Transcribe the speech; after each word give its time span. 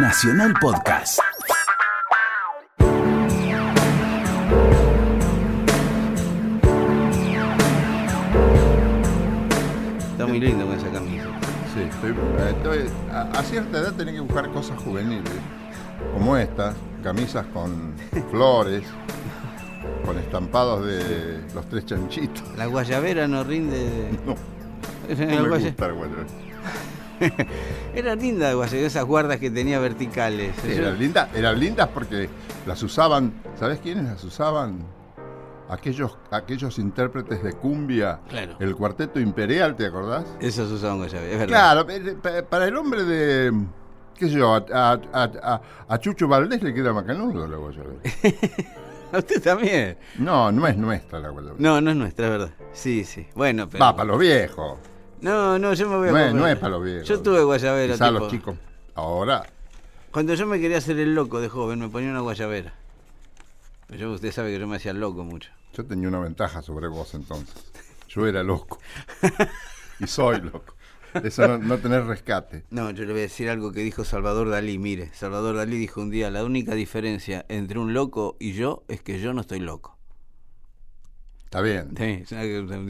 Nacional 0.00 0.54
Podcast. 0.60 1.18
Está 10.12 10.26
muy 10.26 10.40
lindo 10.40 10.66
con 10.66 10.74
esa 10.76 10.90
camisa. 10.90 11.24
Sí, 11.74 11.82
estoy, 11.82 12.14
estoy- 12.48 12.90
a, 13.12 13.22
a 13.38 13.42
cierta 13.42 13.78
edad 13.78 13.92
tenés 13.94 14.14
que 14.14 14.20
buscar 14.20 14.50
cosas 14.50 14.78
juveniles, 14.82 15.32
como 16.12 16.36
estas, 16.36 16.74
camisas 17.02 17.46
con 17.46 17.92
flores, 18.30 18.82
con 20.04 20.18
estampados 20.18 20.84
de 20.86 21.40
los 21.54 21.68
tres 21.68 21.86
chanchitos. 21.86 22.42
La 22.56 22.66
guayabera 22.66 23.28
no 23.28 23.44
rinde. 23.44 24.10
No, 25.08 25.14
no 25.24 25.42
me 25.48 25.58
gusta 25.58 25.86
el 25.86 25.92
guayabera. 25.94 26.26
Era 27.94 28.14
linda 28.14 28.52
guayabera, 28.52 28.86
esas 28.86 29.04
guardas 29.04 29.38
que 29.38 29.50
tenía 29.50 29.78
verticales. 29.80 30.54
Sí, 30.62 30.72
eran, 30.72 30.98
lindas, 30.98 31.28
eran 31.34 31.58
lindas 31.58 31.88
porque 31.88 32.28
las 32.66 32.82
usaban, 32.82 33.32
¿sabes 33.58 33.80
quiénes 33.80 34.04
las 34.04 34.22
usaban? 34.24 34.84
Aquellos, 35.68 36.16
aquellos 36.30 36.78
intérpretes 36.78 37.42
de 37.42 37.52
cumbia, 37.52 38.20
Claro. 38.28 38.56
el 38.58 38.74
cuarteto 38.74 39.20
imperial, 39.20 39.76
¿te 39.76 39.86
acordás? 39.86 40.24
Esos 40.40 40.70
usaban 40.70 40.98
guayabera, 40.98 41.32
es 41.32 41.38
verdad. 41.38 41.48
Claro, 41.48 41.90
eh, 41.90 42.16
pa- 42.22 42.42
para 42.48 42.66
el 42.68 42.76
hombre 42.76 43.04
de, 43.04 43.52
qué 44.16 44.28
sé 44.28 44.32
yo, 44.34 44.54
a, 44.54 44.64
a- 44.72 45.00
a- 45.12 45.24
a- 45.42 45.60
a 45.88 45.98
Chucho 45.98 46.26
Valdés 46.28 46.62
le 46.62 46.72
queda 46.72 46.92
macanudo 46.92 47.46
la 47.46 47.56
guayabera. 47.56 48.00
A 49.10 49.18
usted 49.20 49.42
también. 49.42 49.96
No, 50.18 50.52
no 50.52 50.66
es 50.66 50.76
nuestra 50.76 51.18
la 51.18 51.30
guayabera. 51.30 51.56
No, 51.58 51.80
no 51.80 51.90
es 51.90 51.96
nuestra, 51.96 52.26
es 52.26 52.30
verdad. 52.32 52.50
Sí, 52.74 53.04
sí. 53.06 53.26
Bueno, 53.34 53.66
pero. 53.66 53.82
Va, 53.82 53.96
para 53.96 54.06
los 54.08 54.18
viejos. 54.18 54.78
No, 55.20 55.58
no, 55.58 55.74
yo 55.74 55.88
me 55.88 55.96
voy 55.96 56.08
a. 56.08 56.12
No 56.12 56.18
es, 56.18 56.24
comprar. 56.26 56.34
no 56.34 56.48
es 56.48 56.56
para 56.58 56.70
los 56.70 56.84
viejos. 56.84 57.08
Yo 57.08 57.20
tuve 57.20 57.42
guayabera. 57.42 57.92
Quizá 57.94 58.08
tipo- 58.08 58.18
los 58.20 58.30
chicos. 58.30 58.56
Ahora, 58.94 59.46
Cuando 60.10 60.34
yo 60.34 60.46
me 60.46 60.58
quería 60.60 60.78
hacer 60.78 60.98
el 60.98 61.14
loco 61.14 61.40
de 61.40 61.48
joven, 61.48 61.78
me 61.80 61.88
ponía 61.88 62.10
una 62.10 62.20
guayabera. 62.20 62.74
Pero 63.86 64.00
yo, 64.00 64.10
usted 64.12 64.32
sabe 64.32 64.52
que 64.52 64.58
yo 64.58 64.66
me 64.66 64.76
hacía 64.76 64.92
loco 64.92 65.24
mucho. 65.24 65.50
yo 65.72 65.84
tenía 65.84 66.08
una 66.08 66.18
ventaja 66.20 66.62
sobre 66.62 66.88
vos 66.88 67.14
entonces. 67.14 67.72
Yo 68.08 68.26
era 68.26 68.42
loco. 68.42 68.78
y 70.00 70.06
soy 70.06 70.40
loco. 70.40 70.74
Eso 71.22 71.46
no, 71.46 71.58
no 71.58 71.78
tener 71.78 72.04
rescate. 72.04 72.64
No, 72.70 72.90
yo 72.90 73.04
le 73.04 73.12
voy 73.12 73.20
a 73.20 73.22
decir 73.22 73.48
algo 73.48 73.72
que 73.72 73.80
dijo 73.80 74.04
Salvador 74.04 74.50
Dalí. 74.50 74.78
Mire, 74.78 75.10
Salvador 75.14 75.56
Dalí 75.56 75.76
dijo 75.78 76.00
un 76.00 76.10
día: 76.10 76.30
la 76.30 76.44
única 76.44 76.74
diferencia 76.74 77.44
entre 77.48 77.78
un 77.78 77.92
loco 77.94 78.36
y 78.38 78.52
yo 78.52 78.82
es 78.88 79.00
que 79.02 79.20
yo 79.20 79.32
no 79.32 79.40
estoy 79.42 79.60
loco. 79.60 79.97
Está 81.48 81.62
bien. 81.62 81.94
Sí. 81.96 82.24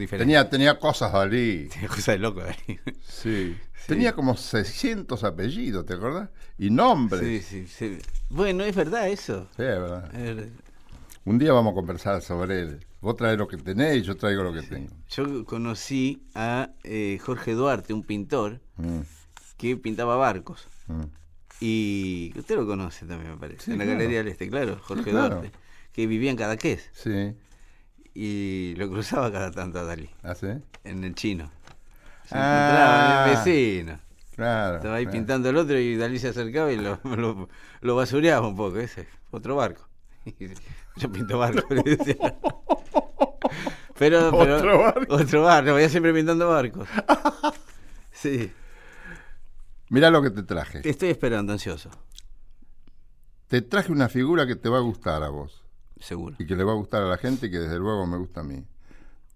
Tenía, 0.09 0.49
tenía 0.49 0.77
cosas 0.77 1.13
Dalí. 1.13 1.69
Tenía 1.71 1.87
cosa 1.87 2.11
de 2.11 2.19
loco 2.19 2.41
Dalí. 2.41 2.77
Sí. 3.07 3.55
Tenía 3.87 4.13
como 4.13 4.35
600 4.35 5.23
apellidos, 5.23 5.85
¿te 5.85 5.93
acordás? 5.93 6.29
Y 6.57 6.69
nombres. 6.69 7.21
Sí, 7.21 7.41
sí, 7.41 7.67
sí. 7.67 7.97
Bueno, 8.29 8.65
es 8.65 8.75
verdad 8.75 9.07
eso. 9.07 9.47
Sí, 9.55 9.63
es 9.63 9.79
verdad. 9.79 10.13
Es 10.13 10.35
verdad. 10.35 10.47
Un 11.23 11.39
día 11.39 11.53
vamos 11.53 11.71
a 11.71 11.75
conversar 11.75 12.21
sobre 12.21 12.59
él. 12.59 12.85
Vos 12.99 13.15
traes 13.15 13.37
lo 13.37 13.47
que 13.47 13.55
tenés 13.55 13.97
y 13.97 14.01
yo 14.01 14.17
traigo 14.17 14.43
lo 14.43 14.51
que 14.53 14.63
tengo. 14.63 14.89
Yo 15.09 15.45
conocí 15.45 16.21
a 16.35 16.71
eh, 16.83 17.17
Jorge 17.23 17.53
Duarte, 17.53 17.93
un 17.93 18.03
pintor 18.03 18.59
Mm, 18.75 18.99
que 19.57 19.77
pintaba 19.77 20.15
barcos. 20.17 20.67
mm. 20.87 21.03
Y 21.61 22.31
usted 22.37 22.55
lo 22.55 22.65
conoce 22.67 23.05
también, 23.05 23.31
me 23.31 23.37
parece. 23.37 23.63
Sí, 23.65 23.71
en 23.71 23.77
la 23.79 23.83
claro. 23.85 23.99
Galería 23.99 24.19
del 24.19 24.27
Este, 24.29 24.49
claro, 24.49 24.79
Jorge 24.81 25.03
Sí, 25.05 25.09
claro. 25.11 25.35
Duarte. 25.35 25.51
Que 25.91 26.07
vivía 26.07 26.31
en 26.31 26.37
Cadaqués. 26.37 26.89
Sí. 26.93 27.33
Y 28.13 28.73
lo 28.75 28.89
cruzaba 28.89 29.31
cada 29.31 29.51
tanto 29.51 29.79
a 29.79 29.83
Dalí, 29.83 30.09
¿Así? 30.23 30.47
en 30.83 31.03
el 31.03 31.15
chino. 31.15 31.51
Se 32.25 32.35
Ah. 32.37 32.67
encontraba 32.67 33.23
en 33.23 33.29
el 33.29 33.35
vecino. 33.37 33.99
Claro. 34.35 34.75
Estaba 34.77 34.95
ahí 34.95 35.03
claro. 35.05 35.17
pintando 35.17 35.49
el 35.49 35.57
otro 35.57 35.77
y 35.79 35.95
Dalí 35.97 36.17
se 36.19 36.29
acercaba 36.29 36.71
y 36.71 36.77
lo, 36.77 36.99
lo, 37.15 37.49
lo 37.81 37.95
basureaba 37.95 38.47
un 38.47 38.55
poco. 38.55 38.77
Ese, 38.79 39.07
otro 39.31 39.55
barco. 39.55 39.87
Yo 40.97 41.11
pinto 41.11 41.37
barco. 41.37 41.67
Pero, 43.97 44.31
pero- 44.31 44.55
Otro 44.57 44.79
barco. 44.79 45.15
Otro 45.15 45.41
barco, 45.43 45.71
voy 45.73 45.89
siempre 45.89 46.13
pintando 46.13 46.49
barcos. 46.49 46.87
Sí, 48.11 48.51
Mirá 49.89 50.09
lo 50.11 50.21
que 50.21 50.29
te 50.29 50.43
traje. 50.43 50.81
te 50.81 50.89
estoy 50.89 51.09
esperando, 51.09 51.51
ansioso. 51.53 51.89
Te 53.47 53.61
traje 53.63 53.91
una 53.91 54.07
figura 54.09 54.45
que 54.45 54.55
te 54.55 54.69
va 54.69 54.77
a 54.77 54.81
gustar 54.81 55.23
a 55.23 55.29
vos 55.29 55.63
Seguro. 55.99 56.35
y 56.39 56.45
que 56.45 56.55
le 56.55 56.63
va 56.63 56.71
a 56.71 56.75
gustar 56.75 57.01
a 57.03 57.07
la 57.07 57.17
gente 57.17 57.47
y 57.47 57.51
que 57.51 57.59
desde 57.59 57.77
luego 57.79 58.05
me 58.07 58.17
gusta 58.17 58.41
a 58.41 58.43
mí. 58.43 58.65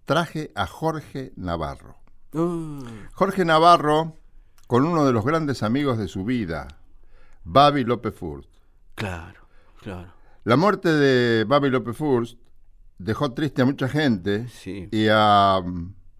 Traje 0.04 0.50
a 0.54 0.66
Jorge 0.66 1.32
Navarro. 1.36 1.96
Uh, 2.32 2.84
Jorge 3.12 3.44
Navarro 3.44 4.16
con 4.66 4.84
uno 4.84 5.04
de 5.06 5.12
los 5.12 5.24
grandes 5.24 5.62
amigos 5.62 5.98
de 5.98 6.08
su 6.08 6.24
vida, 6.24 6.66
Babi 7.44 7.84
López 7.84 8.14
Furst. 8.14 8.50
claro, 8.94 9.46
claro. 9.80 10.12
La 10.44 10.56
muerte 10.56 10.90
de 10.92 11.44
Babi 11.44 11.70
López 11.70 11.96
Furst 11.96 12.38
dejó 12.98 13.32
triste 13.32 13.62
a 13.62 13.64
mucha 13.64 13.88
gente 13.88 14.48
Sí. 14.48 14.88
y 14.90 15.06
a... 15.10 15.60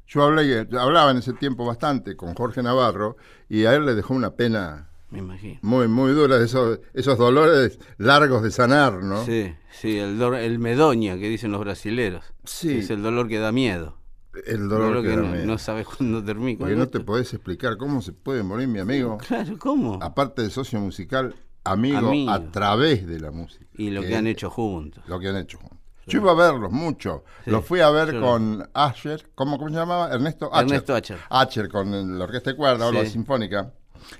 Yo 0.07 0.23
hablé, 0.23 0.69
hablaba 0.79 1.11
en 1.11 1.17
ese 1.19 1.33
tiempo 1.33 1.65
bastante 1.67 2.17
con 2.17 2.35
Jorge 2.35 2.63
Navarro 2.63 3.17
y 3.49 3.65
a 3.65 3.75
él 3.75 3.85
le 3.87 3.95
dejó 3.95 4.15
una 4.15 4.35
pena 4.35 4.91
Me 5.15 5.21
imagino. 5.21 5.59
muy, 5.63 5.89
muy 5.89 6.13
dura, 6.13 6.37
esos, 6.43 6.81
esos 6.93 7.17
dolores 7.19 7.79
largos 7.99 8.43
de 8.43 8.51
sanar, 8.51 9.03
¿no? 9.03 9.25
Sí, 9.25 9.55
sí, 9.73 9.99
el, 9.99 10.19
dor- 10.19 10.37
el 10.37 10.59
medoña 10.59 11.17
que 11.19 11.29
dicen 11.29 11.53
los 11.53 11.61
brasileros. 11.61 12.25
Sí. 12.45 12.79
Es 12.79 12.91
el 12.91 13.03
dolor 13.03 13.29
que 13.29 13.39
da 13.39 13.53
miedo. 13.53 13.99
El 14.47 14.69
dolor 14.69 14.97
que, 14.97 15.03
que 15.03 15.17
da 15.17 15.23
no, 15.23 15.29
miedo. 15.29 15.47
no 15.47 15.59
sabes 15.59 15.87
cuándo 15.87 16.23
termina. 16.25 16.59
Porque 16.59 16.75
no 16.77 16.89
te 16.89 17.01
podés 17.01 17.33
explicar 17.33 17.77
cómo 17.77 18.03
se 18.03 18.13
puede 18.13 18.43
morir 18.43 18.67
mi 18.69 18.81
amigo, 18.81 19.19
Claro, 19.29 19.57
¿cómo? 19.59 19.99
aparte 20.03 20.43
de 20.43 20.51
socio 20.51 20.81
musical, 20.81 21.35
amigo, 21.63 22.09
Amigo. 22.09 22.31
a 22.33 22.51
través 22.51 23.07
de 23.07 23.21
la 23.21 23.31
música. 23.31 23.65
Y 23.77 23.91
lo 23.91 24.03
que 24.03 24.17
han 24.17 24.27
hecho 24.27 24.51
juntos. 24.51 25.03
Lo 25.07 25.19
que 25.21 25.29
han 25.29 25.37
hecho 25.37 25.59
juntos. 25.59 25.79
Yo 26.07 26.19
iba 26.21 26.33
a 26.33 26.35
verlos 26.35 26.71
mucho. 26.71 27.25
Sí, 27.47 27.51
Los 27.51 27.65
fui 27.65 27.81
a 27.81 27.89
ver 27.89 28.21
con 28.21 28.69
Asher, 28.75 29.31
¿cómo, 29.35 29.57
¿cómo 29.57 29.71
se 29.71 29.77
llamaba? 29.77 30.13
Ernesto 30.13 30.53
Asher. 30.53 30.67
Ernesto 30.67 30.95
Asher. 30.95 31.19
Asher 31.31 31.69
con 31.71 32.19
la 32.19 32.25
orquesta 32.25 32.51
de 32.51 32.57
cuerda 32.57 32.89
o 32.89 32.93
la 32.93 33.05
Sí. 33.07 33.13
sinfónica. 33.13 33.73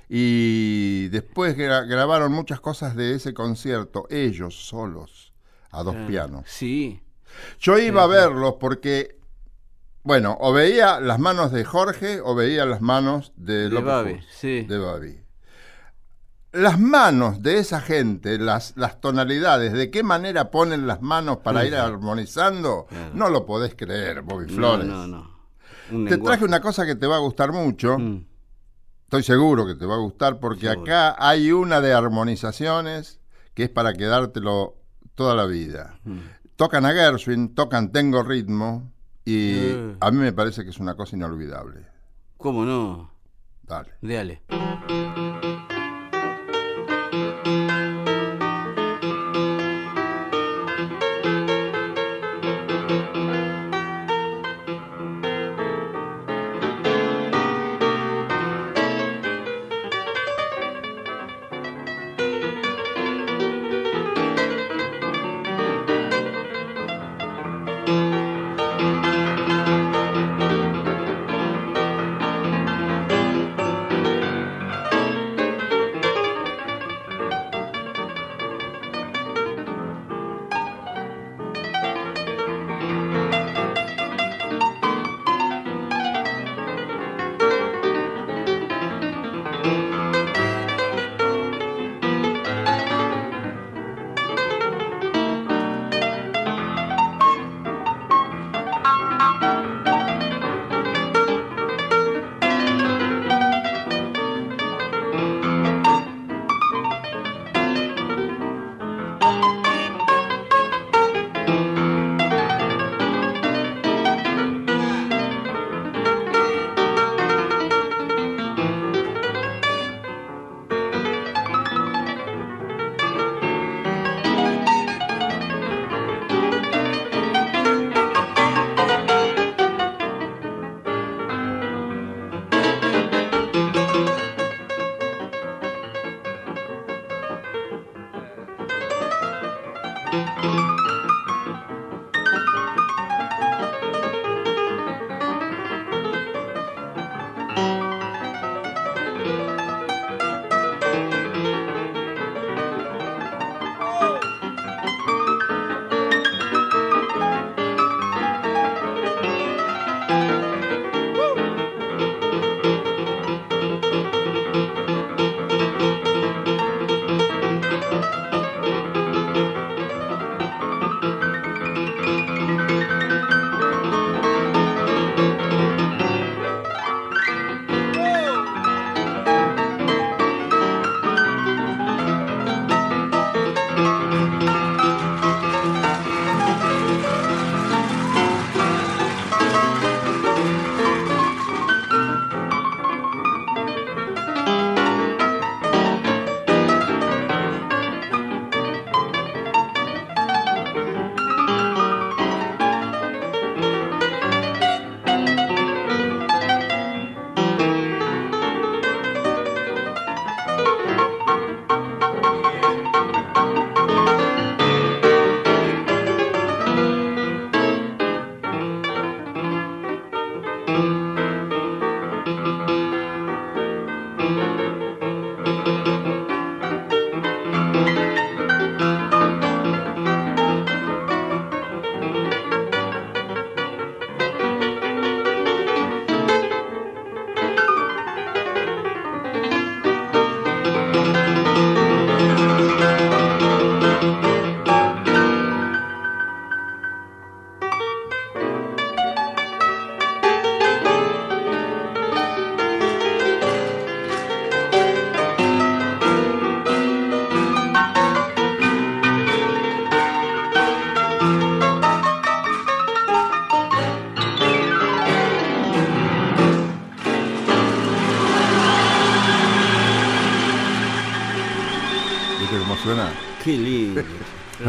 Y 0.09 1.07
después 1.09 1.57
gra- 1.57 1.87
grabaron 1.87 2.31
muchas 2.31 2.59
cosas 2.59 2.95
de 2.95 3.15
ese 3.15 3.33
concierto, 3.33 4.07
ellos 4.09 4.67
solos, 4.67 5.33
a 5.71 5.83
dos 5.83 5.95
pianos. 6.07 6.43
Sí, 6.47 7.01
Yo 7.59 7.77
iba 7.77 8.03
a 8.03 8.07
verlos 8.07 8.55
porque, 8.59 9.17
bueno, 10.03 10.37
o 10.39 10.53
veía 10.53 10.99
las 11.01 11.19
manos 11.19 11.51
de 11.51 11.65
Jorge 11.65 12.21
o 12.23 12.33
veía 12.35 12.65
las 12.65 12.81
manos 12.81 13.33
de, 13.35 13.69
De 13.69 13.81
Babi, 13.81 14.19
sí. 14.31 14.61
de 14.61 14.77
Babi. 14.77 15.19
Las 16.53 16.79
manos 16.79 17.41
de 17.41 17.57
esa 17.57 17.81
gente, 17.81 18.37
las, 18.37 18.77
las 18.77 19.01
tonalidades, 19.01 19.73
de 19.73 19.91
qué 19.91 20.03
manera 20.03 20.51
ponen 20.51 20.87
las 20.87 21.01
manos 21.01 21.39
para 21.39 21.65
ir 21.65 21.75
armonizando, 21.75 22.85
Claro. 22.87 23.11
no 23.13 23.27
lo 23.29 23.45
podés 23.45 23.75
creer, 23.75 24.21
Bobby 24.21 24.45
no, 24.47 24.53
Flores. 24.53 24.85
no, 24.87 25.05
no. 25.07 25.35
Un 25.91 26.05
Te 26.05 26.11
lenguaje. 26.11 26.17
traje 26.23 26.45
una 26.45 26.61
cosa 26.61 26.85
que 26.85 26.95
te 26.95 27.07
va 27.07 27.17
a 27.17 27.19
gustar 27.19 27.51
mucho, 27.51 27.97
Mm, 27.99 28.25
estoy 29.05 29.23
seguro 29.23 29.65
que 29.65 29.73
te 29.75 29.85
va 29.85 29.95
a 29.95 29.99
gustar, 29.99 30.39
porque 30.39 30.67
Seguro. 30.67 30.81
acá 30.83 31.15
hay 31.17 31.51
una 31.51 31.79
de 31.81 31.93
armonizaciones 31.93 33.19
que 33.53 33.63
es 33.63 33.69
para 33.69 33.93
quedártelo 33.93 34.75
toda 35.15 35.33
la 35.35 35.45
vida. 35.45 35.99
mm. 36.03 36.19
Tocan 36.57 36.85
a 36.85 36.91
Gershwin, 36.93 37.53
tocan 37.55 37.91
Tengo 37.91 38.23
Ritmo, 38.23 38.91
y 39.25 39.55
Eh. 39.57 39.95
a 39.99 40.11
mí 40.11 40.17
me 40.19 40.31
parece 40.33 40.63
que 40.63 40.69
es 40.69 40.79
una 40.79 40.95
cosa 40.95 41.15
inolvidable. 41.15 41.85
¿Cómo 42.37 42.63
no? 42.65 43.11
Dale. 43.63 43.91
Dale. 44.01 45.44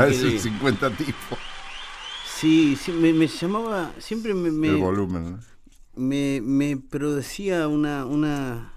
Parece 0.06 0.38
50 0.38 0.90
tipos. 0.90 1.38
Sí, 2.38 2.76
sí 2.76 2.92
me, 2.92 3.12
me, 3.12 3.26
llamaba, 3.28 3.92
siempre 3.98 4.34
me... 4.34 4.50
me 4.50 4.68
el 4.68 4.76
volumen. 4.76 5.32
¿no? 5.32 5.38
Me, 5.96 6.40
me 6.42 6.76
producía 6.76 7.66
una, 7.68 8.04
una 8.04 8.72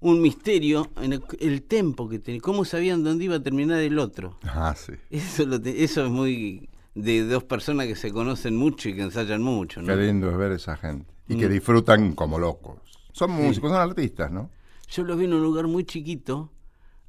un 0.00 0.20
misterio 0.20 0.88
en 1.00 1.12
el, 1.14 1.24
el 1.40 1.62
tempo 1.62 2.08
que 2.08 2.18
tenía, 2.18 2.40
cómo 2.40 2.64
sabían 2.64 3.02
dónde 3.04 3.24
iba 3.24 3.36
a 3.36 3.42
terminar 3.42 3.80
el 3.80 3.98
otro. 3.98 4.38
Ah, 4.44 4.74
sí. 4.76 4.92
Eso, 5.10 5.44
lo 5.46 5.60
te, 5.60 5.82
eso 5.84 6.04
es 6.04 6.10
muy 6.10 6.68
de 6.94 7.24
dos 7.24 7.42
personas 7.44 7.86
que 7.86 7.96
se 7.96 8.12
conocen 8.12 8.56
mucho 8.56 8.88
y 8.88 8.94
que 8.94 9.02
ensayan 9.02 9.42
mucho. 9.42 9.80
¿no? 9.80 9.88
Qué 9.88 9.96
lindo 9.96 10.30
es 10.30 10.36
ver 10.36 10.52
esa 10.52 10.76
gente. 10.76 11.06
Y 11.28 11.34
Mm. 11.36 11.38
que 11.38 11.48
disfrutan 11.48 12.12
como 12.14 12.38
locos. 12.38 12.78
Son 13.12 13.30
Sí. 13.30 13.42
músicos, 13.42 13.70
son 13.70 13.80
artistas, 13.80 14.30
¿no? 14.30 14.50
Yo 14.90 15.02
los 15.04 15.18
vi 15.18 15.24
en 15.24 15.34
un 15.34 15.42
lugar 15.42 15.66
muy 15.66 15.84
chiquito, 15.84 16.50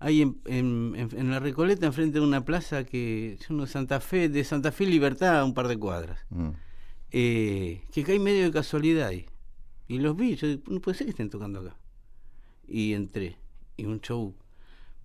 ahí 0.04 0.22
en, 0.22 0.94
en, 0.96 1.32
la 1.32 1.40
Recoleta, 1.40 1.86
enfrente 1.86 2.20
de 2.20 2.26
una 2.26 2.44
plaza 2.44 2.84
que 2.84 3.38
es 3.40 3.50
uno 3.50 3.64
de 3.64 3.72
Santa 3.72 4.02
Fe, 4.02 4.28
de 4.28 4.44
Santa 4.44 4.72
Fe 4.72 4.86
Libertad, 4.86 5.40
a 5.40 5.46
un 5.46 5.54
par 5.54 5.68
de 5.68 5.78
cuadras. 5.80 6.20
Mm. 6.30 6.50
eh, 7.12 7.82
que 7.92 8.04
caí 8.04 8.20
medio 8.20 8.44
de 8.44 8.52
casualidad 8.52 9.08
ahí. 9.08 9.26
Y 9.88 10.00
los 10.00 10.16
vi, 10.16 10.36
yo 10.36 10.48
no 10.68 10.82
puede 10.82 10.98
ser 10.98 11.06
que 11.06 11.12
estén 11.12 11.30
tocando 11.30 11.62
acá. 11.62 11.78
Y 12.68 12.94
entré, 12.94 13.38
y 13.78 13.86
un 13.86 14.02
show, 14.02 14.36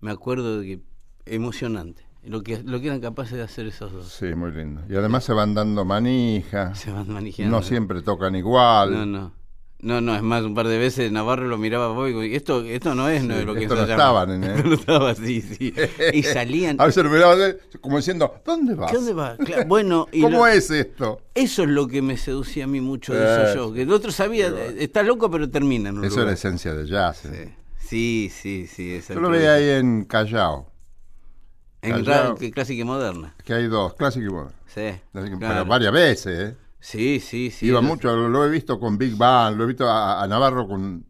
me 0.01 0.11
acuerdo 0.11 0.59
de 0.59 0.65
que 0.65 0.81
emocionante, 1.25 2.03
lo 2.23 2.43
que, 2.43 2.61
lo 2.63 2.81
que 2.81 2.87
eran 2.87 2.99
capaces 2.99 3.37
de 3.37 3.43
hacer 3.43 3.67
esos 3.67 3.91
dos. 3.91 4.11
Sí, 4.11 4.35
muy 4.35 4.51
lindo. 4.51 4.81
Y 4.89 4.95
además 4.95 5.23
se 5.23 5.31
van 5.31 5.53
dando 5.53 5.85
manija. 5.85 6.75
Se 6.75 6.91
van 6.91 7.07
manejando. 7.09 7.55
No 7.55 7.63
siempre 7.63 8.01
tocan 8.01 8.35
igual. 8.35 8.91
No, 8.91 9.05
no. 9.05 9.38
No, 9.81 10.01
no, 10.01 10.13
es 10.13 10.21
más, 10.21 10.43
un 10.43 10.53
par 10.55 10.67
de 10.67 10.77
veces 10.77 11.09
Navarro 11.09 11.47
lo 11.47 11.57
miraba 11.57 11.85
a 11.85 11.87
vos 11.89 12.09
y 12.09 12.11
digo, 12.11 12.21
esto, 12.21 12.65
esto 12.65 12.95
no 12.95 13.07
es 13.07 13.23
no 13.23 13.35
Sí, 13.35 13.39
es 13.39 13.45
lo 13.45 13.53
que 13.53 13.61
esto 13.63 13.75
no 13.75 13.81
ensayamos". 13.83 14.27
estaban 14.27 14.43
en. 14.43 14.43
Esto 14.57 14.67
no 14.67 14.75
estaba 14.75 15.09
así, 15.11 15.41
sí. 15.41 15.73
Y 16.13 16.23
salían. 16.23 16.81
A 16.81 16.85
veces 16.85 17.01
lo 17.01 17.09
miraba 17.09 17.35
de- 17.37 17.59
como 17.79 17.95
diciendo, 17.95 18.41
¿dónde 18.45 18.75
vas? 18.75 18.91
¿Qué 18.91 18.97
dónde 18.97 19.13
va? 19.13 19.37
Claro, 19.37 19.65
bueno, 19.67 20.07
y 20.11 20.21
¿Cómo 20.21 20.39
lo- 20.39 20.47
es 20.47 20.69
esto? 20.69 21.21
eso 21.33 21.63
es 21.63 21.69
lo 21.69 21.87
que 21.87 22.01
me 22.01 22.17
seducía 22.17 22.65
a 22.65 22.67
mí 22.67 22.81
mucho 22.81 23.13
de 23.13 23.21
Eh, 23.23 23.41
esos 23.43 23.55
shows. 23.55 23.73
Que 23.73 23.83
el 23.83 23.91
otro 23.93 24.11
sabía, 24.11 24.47
pero- 24.49 24.59
eh, 24.71 24.75
está 24.79 25.01
loco, 25.01 25.31
pero 25.31 25.49
termina 25.49 25.89
en 25.89 25.99
un 25.99 26.03
Eso 26.03 26.13
es 26.13 26.17
la 26.17 26.21
lugar. 26.23 26.33
esencia 26.33 26.73
del 26.73 26.85
jazz. 26.87 27.23
¿eh? 27.27 27.55
Sí, 27.79 28.29
sí, 28.35 28.67
sí. 28.67 28.95
esa 28.95 29.13
Yo 29.13 29.21
lo 29.21 29.29
veía 29.29 29.53
ahí 29.53 29.69
en 29.69 30.03
Callao, 30.03 30.69
En 31.81 32.03
Callao. 32.03 32.35
clásica 32.35 32.81
y 32.81 32.83
moderna. 32.83 33.33
que 33.45 33.53
hay 33.53 33.67
dos, 33.67 33.93
clásico 33.93 34.25
y 34.25 34.29
moderno. 34.29 34.53
Sí. 34.67 34.91
Claro. 35.13 35.37
Pero 35.39 35.65
varias 35.65 35.93
veces, 35.93 36.49
¿eh? 36.51 36.55
Sí, 36.79 37.19
sí, 37.19 37.51
sí. 37.51 37.67
Iba 37.67 37.81
mucho, 37.81 38.15
lo, 38.15 38.29
lo 38.29 38.45
he 38.45 38.49
visto 38.49 38.79
con 38.79 38.97
Big 38.97 39.15
Band, 39.15 39.57
lo 39.57 39.63
he 39.65 39.67
visto 39.67 39.87
a, 39.87 40.23
a 40.23 40.27
Navarro 40.27 40.67
con 40.67 41.05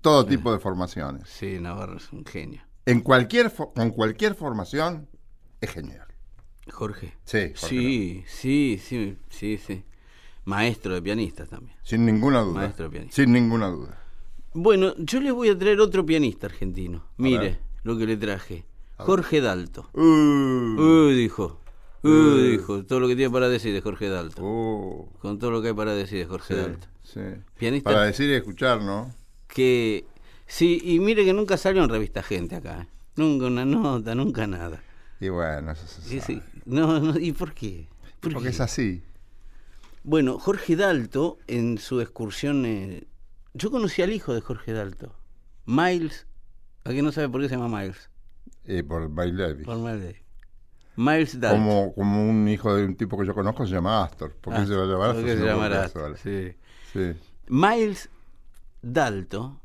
todo 0.00 0.26
tipo 0.26 0.52
de 0.52 0.58
formaciones. 0.58 1.28
Sí, 1.28 1.58
Navarro 1.60 1.96
es 1.96 2.12
un 2.12 2.24
genio. 2.24 2.62
En 2.84 3.00
cualquier 3.00 3.52
con 3.52 3.90
cualquier 3.90 4.34
formación 4.34 5.08
es 5.60 5.70
genial. 5.70 6.06
Jorge. 6.70 7.14
Sí, 7.24 7.52
Jorge 7.54 7.54
Sí, 7.56 8.24
sí, 8.26 8.80
sí, 8.82 9.16
sí, 9.30 9.58
sí. 9.58 9.84
Maestro 10.44 10.94
de 10.94 11.02
pianistas 11.02 11.48
también. 11.48 11.76
Sin 11.82 12.06
ninguna 12.06 12.40
duda. 12.40 12.60
Maestro 12.60 12.90
pianista. 12.90 13.16
Sin 13.16 13.32
ninguna 13.32 13.68
duda. 13.68 14.00
Bueno, 14.54 14.94
yo 14.96 15.20
les 15.20 15.32
voy 15.32 15.48
a 15.50 15.58
traer 15.58 15.80
otro 15.80 16.06
pianista 16.06 16.46
argentino. 16.46 17.04
Mire 17.16 17.58
lo 17.82 17.96
que 17.96 18.06
le 18.06 18.16
traje. 18.16 18.64
Jorge 18.96 19.40
Dalto. 19.40 19.90
Uh, 19.92 20.00
Uy, 21.08 21.14
dijo. 21.14 21.60
Uy, 22.08 22.12
Uh. 22.12 22.50
dijo. 22.58 22.84
Todo 22.84 23.00
lo 23.00 23.08
que 23.08 23.16
tiene 23.16 23.30
para 23.32 23.48
decir 23.48 23.72
de 23.74 23.80
Jorge 23.80 24.08
Dalto. 24.08 24.42
uh, 24.42 25.10
Con 25.20 25.38
todo 25.38 25.50
lo 25.50 25.62
que 25.62 25.68
hay 25.68 25.74
para 25.74 25.94
decir 25.94 26.18
de 26.18 26.26
Jorge 26.26 26.54
sí, 26.54 26.60
Dalto. 26.60 26.86
sí. 27.02 27.20
Pianista 27.58 27.90
Para 27.90 28.04
decir 28.04 28.28
y 28.30 28.34
escuchar, 28.34 28.80
¿no? 28.82 29.14
que... 29.48 30.06
Sí, 30.48 30.80
y 30.84 31.00
mire 31.00 31.24
que 31.24 31.32
nunca 31.32 31.56
salió 31.56 31.82
en 31.82 31.88
revista 31.90 32.22
Gente 32.22 32.54
acá. 32.56 32.82
¿eh? 32.82 32.86
Nunca 33.16 33.46
una 33.46 33.64
nota, 33.64 34.14
nunca 34.14 34.46
nada. 34.46 34.80
Y 35.20 35.28
bueno, 35.30 35.72
eso 35.72 35.86
se 35.86 36.02
sabe. 36.02 36.20
sí. 36.20 36.42
No, 36.66 37.00
no, 37.00 37.18
¿y 37.18 37.32
por 37.32 37.52
qué? 37.54 37.88
¿Por 38.20 38.32
Porque 38.34 38.48
qué? 38.48 38.54
es 38.54 38.60
así. 38.60 39.02
Bueno, 40.04 40.38
Jorge 40.38 40.76
Dalto, 40.76 41.38
en 41.48 41.78
su 41.78 42.00
excursión. 42.00 42.64
eh, 42.66 43.06
yo 43.54 43.70
conocí 43.70 44.02
al 44.02 44.12
hijo 44.12 44.34
de 44.34 44.40
Jorge 44.40 44.72
Dalto, 44.72 45.14
Miles. 45.64 46.26
¿A 46.84 46.90
quién 46.90 47.04
no 47.04 47.10
sabe 47.12 47.28
por 47.28 47.40
qué 47.40 47.48
se 47.48 47.56
llama 47.56 47.80
Miles? 47.80 48.08
Y 48.64 48.82
por 48.82 49.08
Miles 49.08 49.36
Davis. 49.36 49.64
Por 49.66 49.78
Miles 49.78 50.00
Davis. 50.02 50.20
Miles 50.96 51.38
Dalto. 51.38 51.56
Como, 51.58 51.94
como 51.94 52.28
un 52.28 52.48
hijo 52.48 52.74
de 52.74 52.84
un 52.86 52.96
tipo 52.96 53.18
que 53.18 53.26
yo 53.26 53.34
conozco 53.34 53.66
se 53.66 53.72
llama 53.74 54.02
Astor. 54.04 54.32
¿Por 54.34 54.54
qué 54.54 54.60
Ah, 54.60 54.66
se 54.66 54.74
va 54.74 54.84
a 54.84 54.86
llamar 54.86 55.14
¿por 55.14 55.24
Astor? 55.24 55.38
se 55.38 55.44
llamará 55.44 55.84
Astor? 55.84 56.18
Sí. 56.18 56.52
Miles 57.48 58.08
Dalto, 58.82 59.60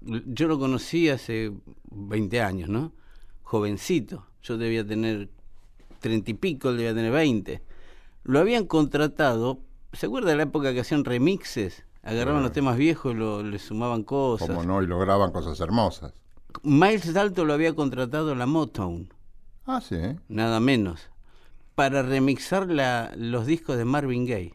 yo 0.00 0.48
lo 0.48 0.58
conocí 0.58 1.08
hace 1.08 1.52
20 1.90 2.40
años, 2.40 2.68
¿no? 2.68 2.92
Jovencito. 3.42 4.26
Yo 4.42 4.56
debía 4.56 4.86
tener 4.86 5.28
30 6.00 6.30
y 6.30 6.34
pico, 6.34 6.70
él 6.70 6.76
debía 6.76 6.94
tener 6.94 7.12
20. 7.12 7.62
Lo 8.24 8.38
habían 8.38 8.66
contratado, 8.66 9.60
¿se 9.92 10.06
acuerda 10.06 10.30
de 10.30 10.36
la 10.36 10.44
época 10.44 10.72
que 10.72 10.80
hacían 10.80 11.04
remixes? 11.04 11.84
Agarraban 12.02 12.42
los 12.42 12.52
temas 12.52 12.76
viejos 12.76 13.12
y 13.14 13.16
lo, 13.18 13.42
le 13.42 13.58
sumaban 13.58 14.04
cosas. 14.04 14.48
Como 14.48 14.62
no, 14.62 14.80
y 14.82 14.86
lograban 14.86 15.32
cosas 15.32 15.58
hermosas. 15.60 16.12
Miles 16.62 17.12
Dalto 17.12 17.44
lo 17.44 17.52
había 17.52 17.74
contratado 17.74 18.34
la 18.36 18.46
Motown. 18.46 19.08
Ah, 19.66 19.80
sí. 19.80 19.96
nada 20.28 20.60
menos, 20.60 21.10
para 21.74 22.02
remixar 22.02 22.68
la, 22.68 23.12
los 23.16 23.46
discos 23.46 23.76
de 23.76 23.84
Marvin 23.84 24.24
Gaye. 24.26 24.54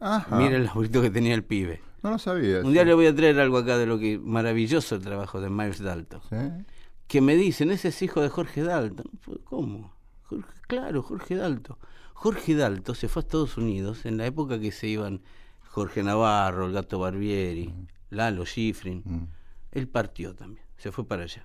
Ajá. 0.00 0.36
Mira 0.36 0.56
el 0.56 0.64
laburito 0.64 1.00
que 1.02 1.10
tenía 1.10 1.34
el 1.34 1.44
pibe. 1.44 1.80
No 2.02 2.10
lo 2.10 2.18
sabía. 2.18 2.60
Un 2.60 2.72
día 2.72 2.84
le 2.84 2.92
voy 2.94 3.06
a 3.06 3.14
traer 3.14 3.38
algo 3.40 3.58
acá 3.58 3.78
de 3.78 3.86
lo 3.86 3.98
que 3.98 4.18
maravilloso 4.18 4.94
el 4.96 5.02
trabajo 5.02 5.40
de 5.40 5.48
Miles 5.50 5.78
Dalton. 5.80 6.20
Sí. 6.28 6.64
Que 7.06 7.20
me 7.20 7.36
dicen, 7.36 7.70
ese 7.70 7.88
es 7.88 8.02
hijo 8.02 8.20
de 8.20 8.28
Jorge 8.28 8.62
Dalton. 8.62 9.06
Fue, 9.20 9.38
¿Cómo? 9.44 9.94
Jorge- 10.24 10.44
claro, 10.66 11.02
Jorge 11.02 11.36
Dalton. 11.36 11.76
Jorge 12.12 12.54
Dalton 12.56 12.94
se 12.94 13.08
fue 13.08 13.20
a 13.20 13.24
Estados 13.24 13.56
Unidos 13.56 14.04
en 14.06 14.16
la 14.18 14.26
época 14.26 14.58
que 14.58 14.72
se 14.72 14.86
iban 14.88 15.22
Jorge 15.68 16.02
Navarro, 16.02 16.66
el 16.66 16.72
Gato 16.72 16.98
Barbieri, 16.98 17.72
Lalo 18.10 18.44
Schifrin. 18.46 19.02
Mm. 19.04 19.26
Él 19.72 19.88
partió 19.88 20.34
también, 20.34 20.64
se 20.76 20.92
fue 20.92 21.06
para 21.06 21.24
allá. 21.24 21.44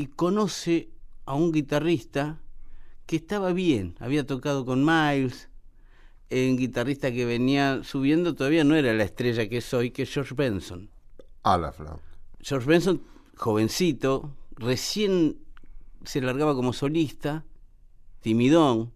Y 0.00 0.06
conoce 0.06 0.88
a 1.26 1.34
un 1.34 1.52
guitarrista 1.52 2.40
que 3.04 3.16
estaba 3.16 3.52
bien, 3.52 3.96
había 4.00 4.26
tocado 4.26 4.64
con 4.64 4.82
Miles, 4.82 5.50
un 6.30 6.56
guitarrista 6.56 7.12
que 7.12 7.26
venía 7.26 7.84
subiendo, 7.84 8.34
todavía 8.34 8.64
no 8.64 8.76
era 8.76 8.94
la 8.94 9.04
estrella 9.04 9.46
que 9.46 9.58
es 9.58 9.74
hoy, 9.74 9.90
que 9.90 10.04
es 10.04 10.10
George 10.10 10.34
Benson. 10.34 10.88
A 11.42 11.58
la 11.58 11.70
flauta. 11.70 12.00
George 12.40 12.66
Benson, 12.66 13.02
jovencito, 13.36 14.34
recién 14.52 15.36
se 16.02 16.22
largaba 16.22 16.54
como 16.54 16.72
solista, 16.72 17.44
timidón, 18.20 18.92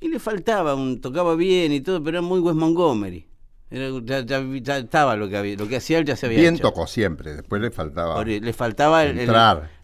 y 0.00 0.08
le 0.08 0.18
faltaba, 0.18 0.74
un, 0.74 1.00
tocaba 1.00 1.36
bien 1.36 1.70
y 1.70 1.80
todo, 1.80 2.02
pero 2.02 2.18
era 2.18 2.26
muy 2.26 2.40
Wes 2.40 2.56
Montgomery. 2.56 3.24
Era- 3.70 3.90
ya, 4.04 4.20
ya- 4.26 4.44
ya 4.60 4.78
estaba 4.78 5.14
lo 5.16 5.28
que 5.28 5.36
había, 5.36 5.56
lo 5.56 5.68
que 5.68 5.76
hacía 5.76 5.98
él 5.98 6.04
ya 6.04 6.16
se 6.16 6.26
había 6.26 6.40
Bien 6.40 6.54
hecho. 6.54 6.62
tocó 6.64 6.86
siempre, 6.86 7.34
después 7.34 7.62
le 7.62 7.70
faltaba. 7.70 8.24
Le 8.24 8.52
faltaba 8.52 9.04
el- 9.04 9.30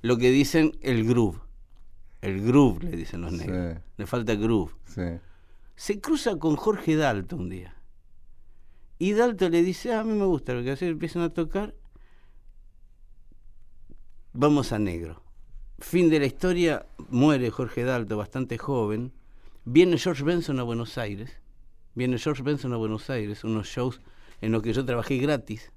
lo 0.02 0.16
que 0.19 0.31
dicen 0.31 0.73
el 0.83 1.05
groove. 1.07 1.38
El 2.21 2.45
groove, 2.45 2.83
le 2.85 2.97
dicen 2.97 3.21
los 3.21 3.33
Sí. 3.33 3.38
negros. 3.47 3.78
Le 3.97 4.07
falta 4.07 4.35
groove. 4.35 4.73
Sí. 4.87 5.02
Se 5.76 6.00
cruza 6.00 6.37
con 6.38 6.57
Jorge 6.57 6.97
Dalton 6.97 7.40
un 7.40 7.49
día. 7.50 7.76
Y 8.99 9.12
Dalton 9.12 9.52
le 9.52 9.62
dice, 9.62 9.93
"Ah, 9.93 10.00
a 10.00 10.05
mí 10.05 10.14
me 10.14 10.25
gusta 10.25 10.55
lo 10.55 10.64
que 10.64 10.71
hace, 10.73 10.88
empiezan 10.88 11.23
a 11.23 11.28
tocar. 11.28 11.75
Vamos 14.33 14.73
a 14.73 14.78
negro. 14.78 15.23
Fin 15.78 16.09
de 16.11 16.19
la 16.19 16.26
historia, 16.26 16.87
muere 17.11 17.50
Jorge 17.50 17.85
Dalton 17.85 18.19
bastante 18.19 18.59
joven. 18.59 19.12
Viene 19.64 19.99
George 19.99 20.23
Benson 20.25 20.59
a 20.61 20.62
Buenos 20.62 20.97
Aires. 20.99 21.38
Viene 21.97 22.19
George 22.19 22.43
Benson 22.43 22.75
a 22.75 22.76
Buenos 22.76 23.09
Aires, 23.09 23.43
unos 23.43 23.69
shows 23.69 24.03
en 24.43 24.53
los 24.53 24.62
que 24.62 24.75
yo 24.75 24.85
trabajé 24.85 25.17
gratis. 25.17 25.73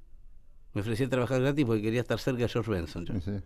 Me 0.74 0.82
ofrecí 0.82 1.06
a 1.06 1.10
trabajar 1.10 1.42
gratis 1.42 1.66
porque 1.66 1.82
quería 1.82 2.02
estar 2.02 2.20
cerca 2.20 2.42
de 2.42 2.50
George 2.50 2.70
Benson. 2.70 3.06
yo. 3.06 3.14
Sí, 3.16 3.22
sí. 3.22 3.42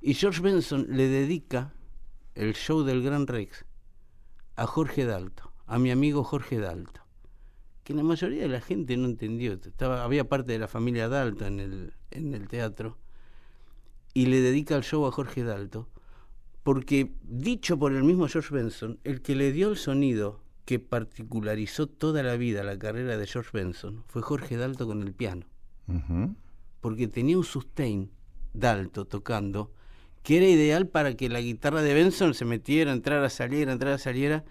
Y 0.00 0.14
George 0.14 0.40
Benson 0.40 0.86
le 0.88 1.08
dedica 1.08 1.74
el 2.36 2.54
show 2.54 2.84
del 2.84 3.02
Gran 3.02 3.26
Rex 3.26 3.64
a 4.54 4.66
Jorge 4.66 5.04
Dalto, 5.04 5.52
a 5.66 5.80
mi 5.80 5.90
amigo 5.90 6.22
Jorge 6.22 6.58
Dalto, 6.58 7.00
que 7.82 7.94
la 7.94 8.04
mayoría 8.04 8.42
de 8.42 8.48
la 8.48 8.60
gente 8.60 8.96
no 8.96 9.06
entendió. 9.06 9.54
Estaba, 9.54 10.04
había 10.04 10.28
parte 10.28 10.52
de 10.52 10.60
la 10.60 10.68
familia 10.68 11.08
Dalto 11.08 11.46
en 11.46 11.58
el, 11.58 11.94
en 12.12 12.32
el 12.32 12.46
teatro, 12.46 12.96
y 14.14 14.26
le 14.26 14.40
dedica 14.40 14.76
el 14.76 14.84
show 14.84 15.04
a 15.04 15.10
Jorge 15.10 15.42
Dalto, 15.42 15.88
porque 16.62 17.12
dicho 17.22 17.76
por 17.76 17.92
el 17.92 18.04
mismo 18.04 18.28
George 18.28 18.54
Benson, 18.54 19.00
el 19.02 19.20
que 19.20 19.34
le 19.34 19.50
dio 19.50 19.68
el 19.68 19.76
sonido 19.76 20.40
que 20.70 20.78
particularizó 20.78 21.88
toda 21.88 22.22
la 22.22 22.36
vida 22.36 22.62
la 22.62 22.78
carrera 22.78 23.16
de 23.16 23.26
George 23.26 23.50
Benson 23.52 24.04
fue 24.06 24.22
Jorge 24.22 24.56
Dalto 24.56 24.86
con 24.86 25.02
el 25.02 25.12
piano 25.12 25.44
porque 26.80 27.08
tenía 27.08 27.36
un 27.36 27.42
sustain 27.42 28.08
Dalto 28.54 29.04
tocando 29.04 29.72
que 30.22 30.36
era 30.36 30.46
ideal 30.46 30.86
para 30.86 31.14
que 31.16 31.28
la 31.28 31.40
guitarra 31.40 31.82
de 31.82 31.92
Benson 31.92 32.34
se 32.34 32.44
metiera, 32.44 32.92
entrara, 32.92 33.28
saliera, 33.30 33.72
entrara, 33.72 33.98
saliera. 33.98 34.44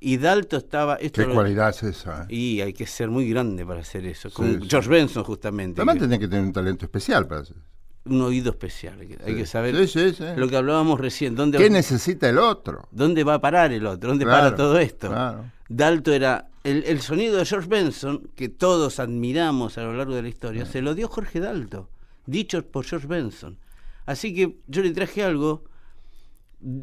Y 0.00 0.16
Dalto 0.16 0.56
estaba. 0.56 0.94
Esto 0.96 1.20
¿Qué 1.20 1.28
lo- 1.28 1.34
cualidad 1.34 1.68
es 1.68 1.82
esa? 1.82 2.22
eh? 2.22 2.26
Y 2.34 2.60
hay 2.62 2.72
que 2.72 2.86
ser 2.86 3.10
muy 3.10 3.28
grande 3.28 3.66
para 3.66 3.80
hacer 3.80 4.06
eso. 4.06 4.30
Con 4.30 4.62
sí. 4.62 4.68
George 4.70 4.88
Benson, 4.88 5.22
justamente. 5.24 5.80
Además 5.82 5.96
que- 5.96 6.00
tenés 6.02 6.18
que 6.18 6.28
tener 6.28 6.44
un 6.46 6.52
talento 6.52 6.86
especial 6.86 7.26
para 7.26 7.42
hacer. 7.42 7.56
Un 8.04 8.20
oído 8.22 8.50
especial. 8.50 8.98
Hay 9.00 9.06
que, 9.08 9.18
hay 9.24 9.32
Sí. 9.32 9.38
que 9.38 9.46
saber 9.46 9.76
Sí, 9.76 9.86
sí, 9.86 10.14
sí. 10.14 10.24
lo 10.36 10.48
que 10.48 10.56
hablábamos 10.56 10.98
recién. 11.00 11.34
¿Dónde, 11.36 11.58
¿Qué 11.58 11.70
necesita 11.70 12.28
el 12.28 12.38
otro? 12.38 12.88
¿Dónde 12.90 13.22
va 13.24 13.34
a 13.34 13.40
parar 13.40 13.72
el 13.72 13.86
otro? 13.86 14.08
¿Dónde 14.10 14.24
Claro, 14.24 14.42
para 14.44 14.56
todo 14.56 14.78
esto? 14.78 15.08
claro. 15.08 15.44
Dalto 15.68 16.12
era. 16.12 16.48
El, 16.64 16.84
el 16.84 17.00
sonido 17.00 17.36
de 17.38 17.44
George 17.44 17.68
Benson, 17.68 18.28
que 18.36 18.48
todos 18.48 19.00
admiramos 19.00 19.78
a 19.78 19.82
lo 19.82 19.94
largo 19.96 20.14
de 20.14 20.22
la 20.22 20.28
historia, 20.28 20.64
se 20.64 20.80
lo 20.80 20.94
dio 20.94 21.08
Jorge 21.08 21.40
Dalto, 21.40 21.88
dicho 22.26 22.64
por 22.64 22.84
George 22.84 23.08
Benson. 23.08 23.58
Así 24.06 24.32
que 24.34 24.58
yo 24.68 24.82
le 24.82 24.90
traje 24.92 25.24
algo. 25.24 25.64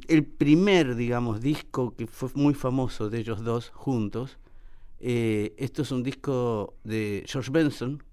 El 0.09 0.25
primer, 0.25 0.95
digamos, 0.95 1.39
disco 1.39 1.95
que 1.95 2.07
fue 2.07 2.29
muy 2.35 2.53
famoso 2.53 3.09
de 3.09 3.19
ellos 3.19 3.43
dos 3.43 3.69
juntos. 3.73 4.37
eh, 5.01 5.53
esto 5.57 5.83
es 5.83 5.91
un 5.91 6.03
disco 6.03 6.73
de 6.83 7.23
George 7.25 7.49
Benson, 7.51 8.03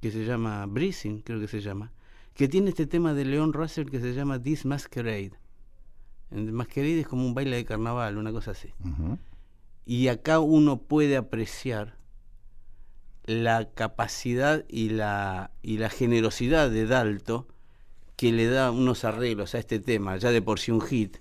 que 0.00 0.10
se 0.10 0.24
llama 0.24 0.66
Breezing, 0.66 1.20
creo 1.20 1.38
que 1.38 1.46
se 1.46 1.60
llama, 1.60 1.92
que 2.36 2.48
tiene 2.48 2.68
este 2.68 2.86
tema 2.86 3.14
de 3.14 3.24
Leon 3.24 3.54
Russell 3.54 3.88
que 3.88 3.98
se 3.98 4.12
llama 4.12 4.40
This 4.40 4.66
Masquerade. 4.66 5.32
El 6.30 6.52
Masquerade 6.52 7.00
es 7.00 7.08
como 7.08 7.24
un 7.24 7.34
baile 7.34 7.56
de 7.56 7.64
carnaval, 7.64 8.18
una 8.18 8.30
cosa 8.30 8.50
así. 8.50 8.74
Y 9.86 10.08
acá 10.08 10.38
uno 10.38 10.82
puede 10.82 11.16
apreciar 11.16 11.96
la 13.24 13.70
capacidad 13.72 14.64
y 14.68 14.90
la, 14.90 15.50
y 15.62 15.78
la 15.78 15.88
generosidad 15.88 16.70
de 16.70 16.86
Dalto 16.86 17.48
que 18.16 18.32
le 18.32 18.46
da 18.46 18.70
unos 18.70 19.04
arreglos 19.04 19.54
a 19.54 19.58
este 19.58 19.78
tema, 19.78 20.16
ya 20.16 20.30
de 20.30 20.42
por 20.42 20.58
sí 20.58 20.70
un 20.70 20.80
hit, 20.82 21.16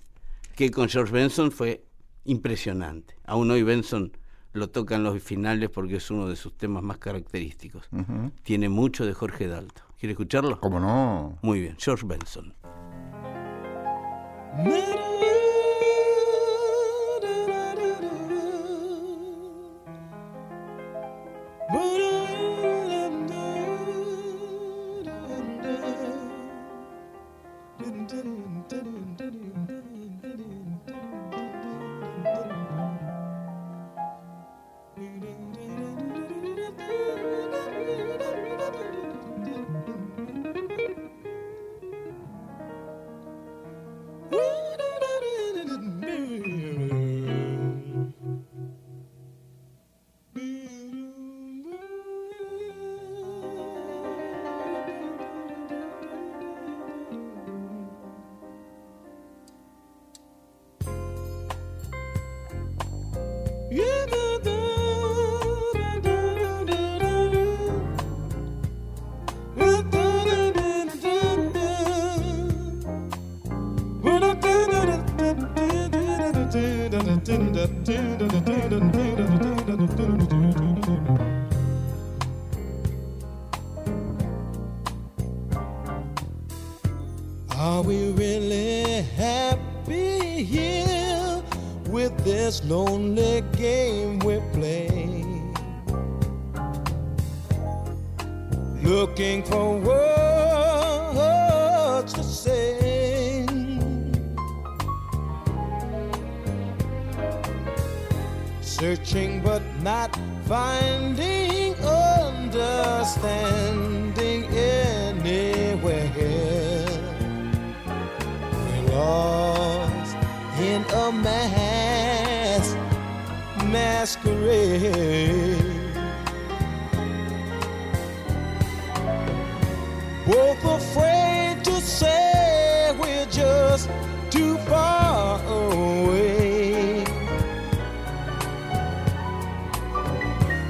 que 0.56 0.70
con 0.70 0.90
George 0.90 1.14
Benson 1.14 1.52
fue 1.52 1.86
impresionante. 2.26 3.16
Aún 3.26 3.52
hoy 3.52 3.64
Benson 3.64 4.12
lo 4.52 4.70
toca 4.70 4.96
en 4.96 5.04
los 5.04 5.22
finales 5.22 5.70
porque 5.70 5.98
es 5.98 6.12
uno 6.12 6.28
de 6.28 6.36
sus 6.36 6.58
temas 6.58 6.84
más 6.84 6.98
característicos. 6.98 7.88
Tiene 8.44 8.68
mucho 8.68 9.06
de 9.06 9.14
Jorge 9.14 9.48
Dalto. 9.48 9.85
¿Quiere 9.98 10.12
escucharlo? 10.12 10.60
¿Cómo 10.60 10.80
no? 10.80 11.38
Muy 11.42 11.62
bien, 11.62 11.78
George 11.80 12.06
Benson. 12.06 12.54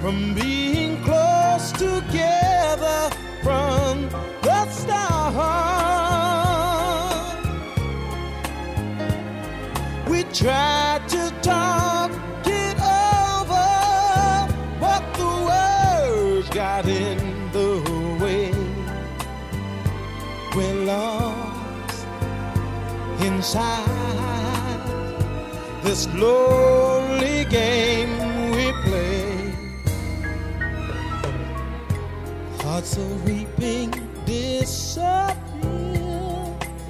From 0.06 0.36
being 0.36 1.02
close 1.02 1.72
together 1.72 3.10
from 3.42 4.08
the 4.44 4.70
start. 4.70 5.34
We 10.08 10.22
tried 10.26 11.10
to 11.10 11.34
talk 11.42 12.12
it 12.46 12.78
over, 12.78 13.72
but 14.80 15.04
the 15.22 15.32
words 15.50 16.50
got 16.50 16.86
in 16.86 17.18
the 17.52 17.72
way. 18.22 18.54
We're 20.56 20.86
lost 20.86 22.06
inside 23.22 24.84
this 25.82 26.06
lonely 26.14 27.46
game 27.46 27.95
Hearts 32.86 33.00
are 33.00 33.18
weeping 33.26 33.90
disappear 34.26 35.34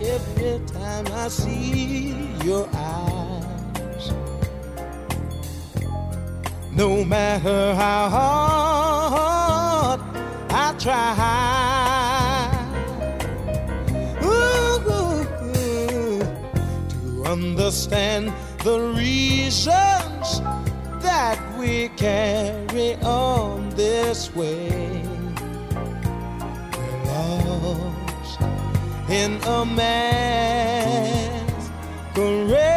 every 0.01 0.59
time 0.67 1.07
I 1.07 1.29
see 1.29 2.35
your 2.43 2.67
eyes. 2.73 4.11
No 6.73 7.05
matter 7.05 7.73
how 7.75 8.09
hard 8.09 10.01
I 10.49 10.73
try 10.79 11.15
to 17.15 17.23
understand 17.25 18.33
the 18.65 18.79
reasons 18.97 20.41
that 21.01 21.39
we 21.57 21.87
carry 21.95 22.95
on 22.95 23.69
this 23.69 24.35
way. 24.35 24.94
In 29.15 29.39
a 29.43 29.65
masquerade. 32.15 32.74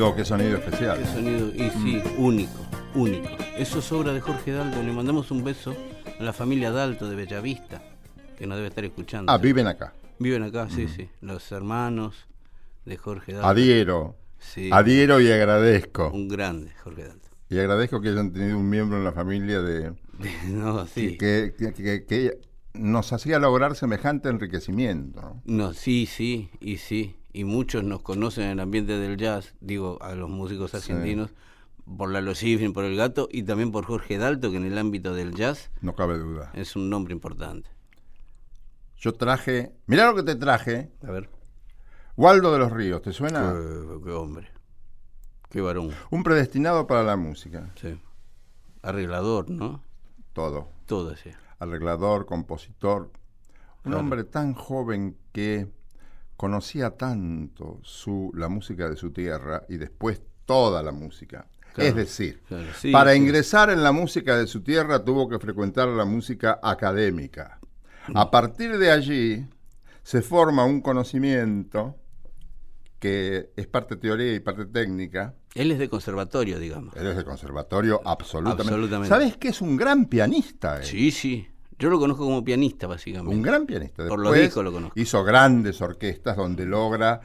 Digo, 0.00 0.16
qué 0.16 0.24
sonido 0.24 0.56
especial. 0.56 0.98
Qué 0.98 1.04
sonido, 1.04 1.48
y 1.54 1.68
sí, 1.82 2.02
único, 2.16 2.58
único. 2.94 3.28
Eso 3.58 3.80
es 3.80 3.92
obra 3.92 4.14
de 4.14 4.22
Jorge 4.22 4.50
Dalto. 4.50 4.82
Le 4.82 4.92
mandamos 4.92 5.30
un 5.30 5.44
beso 5.44 5.76
a 6.18 6.22
la 6.22 6.32
familia 6.32 6.70
Dalto 6.70 7.06
de 7.06 7.16
Bellavista, 7.16 7.82
que 8.38 8.46
nos 8.46 8.56
debe 8.56 8.68
estar 8.68 8.82
escuchando. 8.82 9.30
Ah, 9.30 9.36
viven 9.36 9.66
acá. 9.66 9.92
Viven 10.18 10.42
acá, 10.42 10.70
sí, 10.70 10.88
sí. 10.88 11.10
Los 11.20 11.52
hermanos 11.52 12.14
de 12.86 12.96
Jorge 12.96 13.34
Dalto. 13.34 13.46
Adhiero. 13.48 14.16
Sí, 14.38 14.70
Adhiero 14.72 15.20
y 15.20 15.30
agradezco. 15.30 16.10
un 16.14 16.28
grande 16.28 16.70
Jorge 16.82 17.02
Dalto. 17.04 17.28
Y 17.50 17.58
agradezco 17.58 18.00
que 18.00 18.08
hayan 18.08 18.32
tenido 18.32 18.56
un 18.56 18.70
miembro 18.70 18.96
en 18.96 19.04
la 19.04 19.12
familia 19.12 19.60
de 19.60 19.92
no, 20.48 20.86
sí. 20.86 21.18
que, 21.18 21.52
que- 21.58 21.74
que- 21.74 22.06
que 22.06 22.38
nos 22.72 23.12
hacía 23.12 23.38
lograr 23.38 23.76
semejante 23.76 24.30
enriquecimiento. 24.30 25.42
No, 25.44 25.74
sí, 25.74 26.06
sí, 26.06 26.48
y 26.58 26.78
sí. 26.78 27.16
Y 27.32 27.44
muchos 27.44 27.84
nos 27.84 28.02
conocen 28.02 28.44
en 28.44 28.50
el 28.50 28.60
ambiente 28.60 28.98
del 28.98 29.16
jazz, 29.16 29.54
digo, 29.60 29.98
a 30.02 30.14
los 30.14 30.28
músicos 30.28 30.74
argentinos, 30.74 31.30
por 31.96 32.10
Lalo 32.10 32.34
Schifrin, 32.34 32.72
por 32.72 32.84
El 32.84 32.96
Gato, 32.96 33.28
y 33.30 33.42
también 33.44 33.70
por 33.72 33.84
Jorge 33.84 34.18
Dalto, 34.18 34.50
que 34.50 34.56
en 34.56 34.64
el 34.66 34.76
ámbito 34.78 35.14
del 35.14 35.34
jazz 35.34 35.70
No 35.80 35.94
cabe 35.94 36.18
duda. 36.18 36.50
es 36.54 36.74
un 36.76 36.90
nombre 36.90 37.12
importante. 37.14 37.70
Yo 38.96 39.14
traje, 39.14 39.72
mirá 39.86 40.06
lo 40.06 40.14
que 40.16 40.22
te 40.22 40.34
traje, 40.36 40.90
A 41.02 41.10
ver. 41.10 41.30
Waldo 42.16 42.52
de 42.52 42.58
los 42.58 42.70
Ríos, 42.72 43.00
¿te 43.00 43.12
suena? 43.12 43.52
Qué, 43.54 44.04
qué 44.04 44.10
hombre. 44.10 44.48
Qué 45.48 45.60
varón. 45.60 45.90
Un 46.10 46.22
predestinado 46.22 46.86
para 46.86 47.02
la 47.02 47.16
música, 47.16 47.72
Sí. 47.76 47.98
Arreglador, 48.82 49.48
¿no? 49.50 49.82
todo. 50.32 50.68
Todo 50.86 51.10
así. 51.12 51.30
Arreglador, 51.58 52.26
compositor. 52.26 53.10
Un 53.84 53.92
Claro. 53.92 54.00
hombre 54.00 54.24
tan 54.24 54.52
joven 54.54 55.16
que 55.32 55.68
conocía 56.40 56.96
tanto 56.96 57.80
su, 57.82 58.32
la 58.34 58.48
música 58.48 58.88
de 58.88 58.96
su 58.96 59.10
tierra 59.10 59.66
y 59.68 59.76
después 59.76 60.22
toda 60.46 60.82
la 60.82 60.90
música. 60.90 61.46
Claro, 61.74 61.90
Es 61.90 61.94
decir, 61.94 62.40
claro, 62.48 62.64
sí, 62.78 62.90
para 62.90 63.12
sí. 63.12 63.18
ingresar 63.18 63.68
en 63.68 63.82
la 63.82 63.92
música 63.92 64.38
de 64.38 64.46
su 64.46 64.62
tierra 64.62 65.04
tuvo 65.04 65.28
que 65.28 65.38
frecuentar 65.38 65.88
la 65.88 66.06
música 66.06 66.58
académica. 66.62 67.60
A 68.14 68.30
partir 68.30 68.78
de 68.78 68.90
allí 68.90 69.46
se 70.02 70.22
forma 70.22 70.64
un 70.64 70.80
conocimiento 70.80 71.96
que 72.98 73.50
es 73.54 73.66
parte 73.66 73.96
teoría 73.96 74.32
y 74.34 74.40
parte 74.40 74.64
técnica. 74.64 75.34
Él 75.54 75.70
es 75.72 75.78
de 75.78 75.90
conservatorio, 75.90 76.58
digamos. 76.58 76.96
Él 76.96 77.06
es 77.08 77.18
de 77.18 77.24
conservatorio, 77.24 78.00
absolutamente. 78.02 78.62
Absolutamente. 78.62 79.08
¿Sabes 79.10 79.36
que 79.36 79.48
es 79.48 79.60
un 79.60 79.76
gran 79.76 80.06
pianista? 80.06 80.78
él? 80.78 80.84
Sí, 80.84 81.10
sí. 81.10 81.49
Yo 81.80 81.88
lo 81.90 81.98
conozco 81.98 82.24
como 82.24 82.44
pianista, 82.44 82.86
básicamente. 82.86 83.34
Un 83.34 83.42
gran 83.42 83.66
pianista. 83.66 84.06
Por 84.06 84.18
los 84.20 84.32
Después 84.32 84.42
discos 84.42 84.64
lo 84.64 84.72
conozco. 84.72 85.00
Hizo 85.00 85.24
grandes 85.24 85.80
orquestas 85.80 86.36
donde 86.36 86.66
logra 86.66 87.20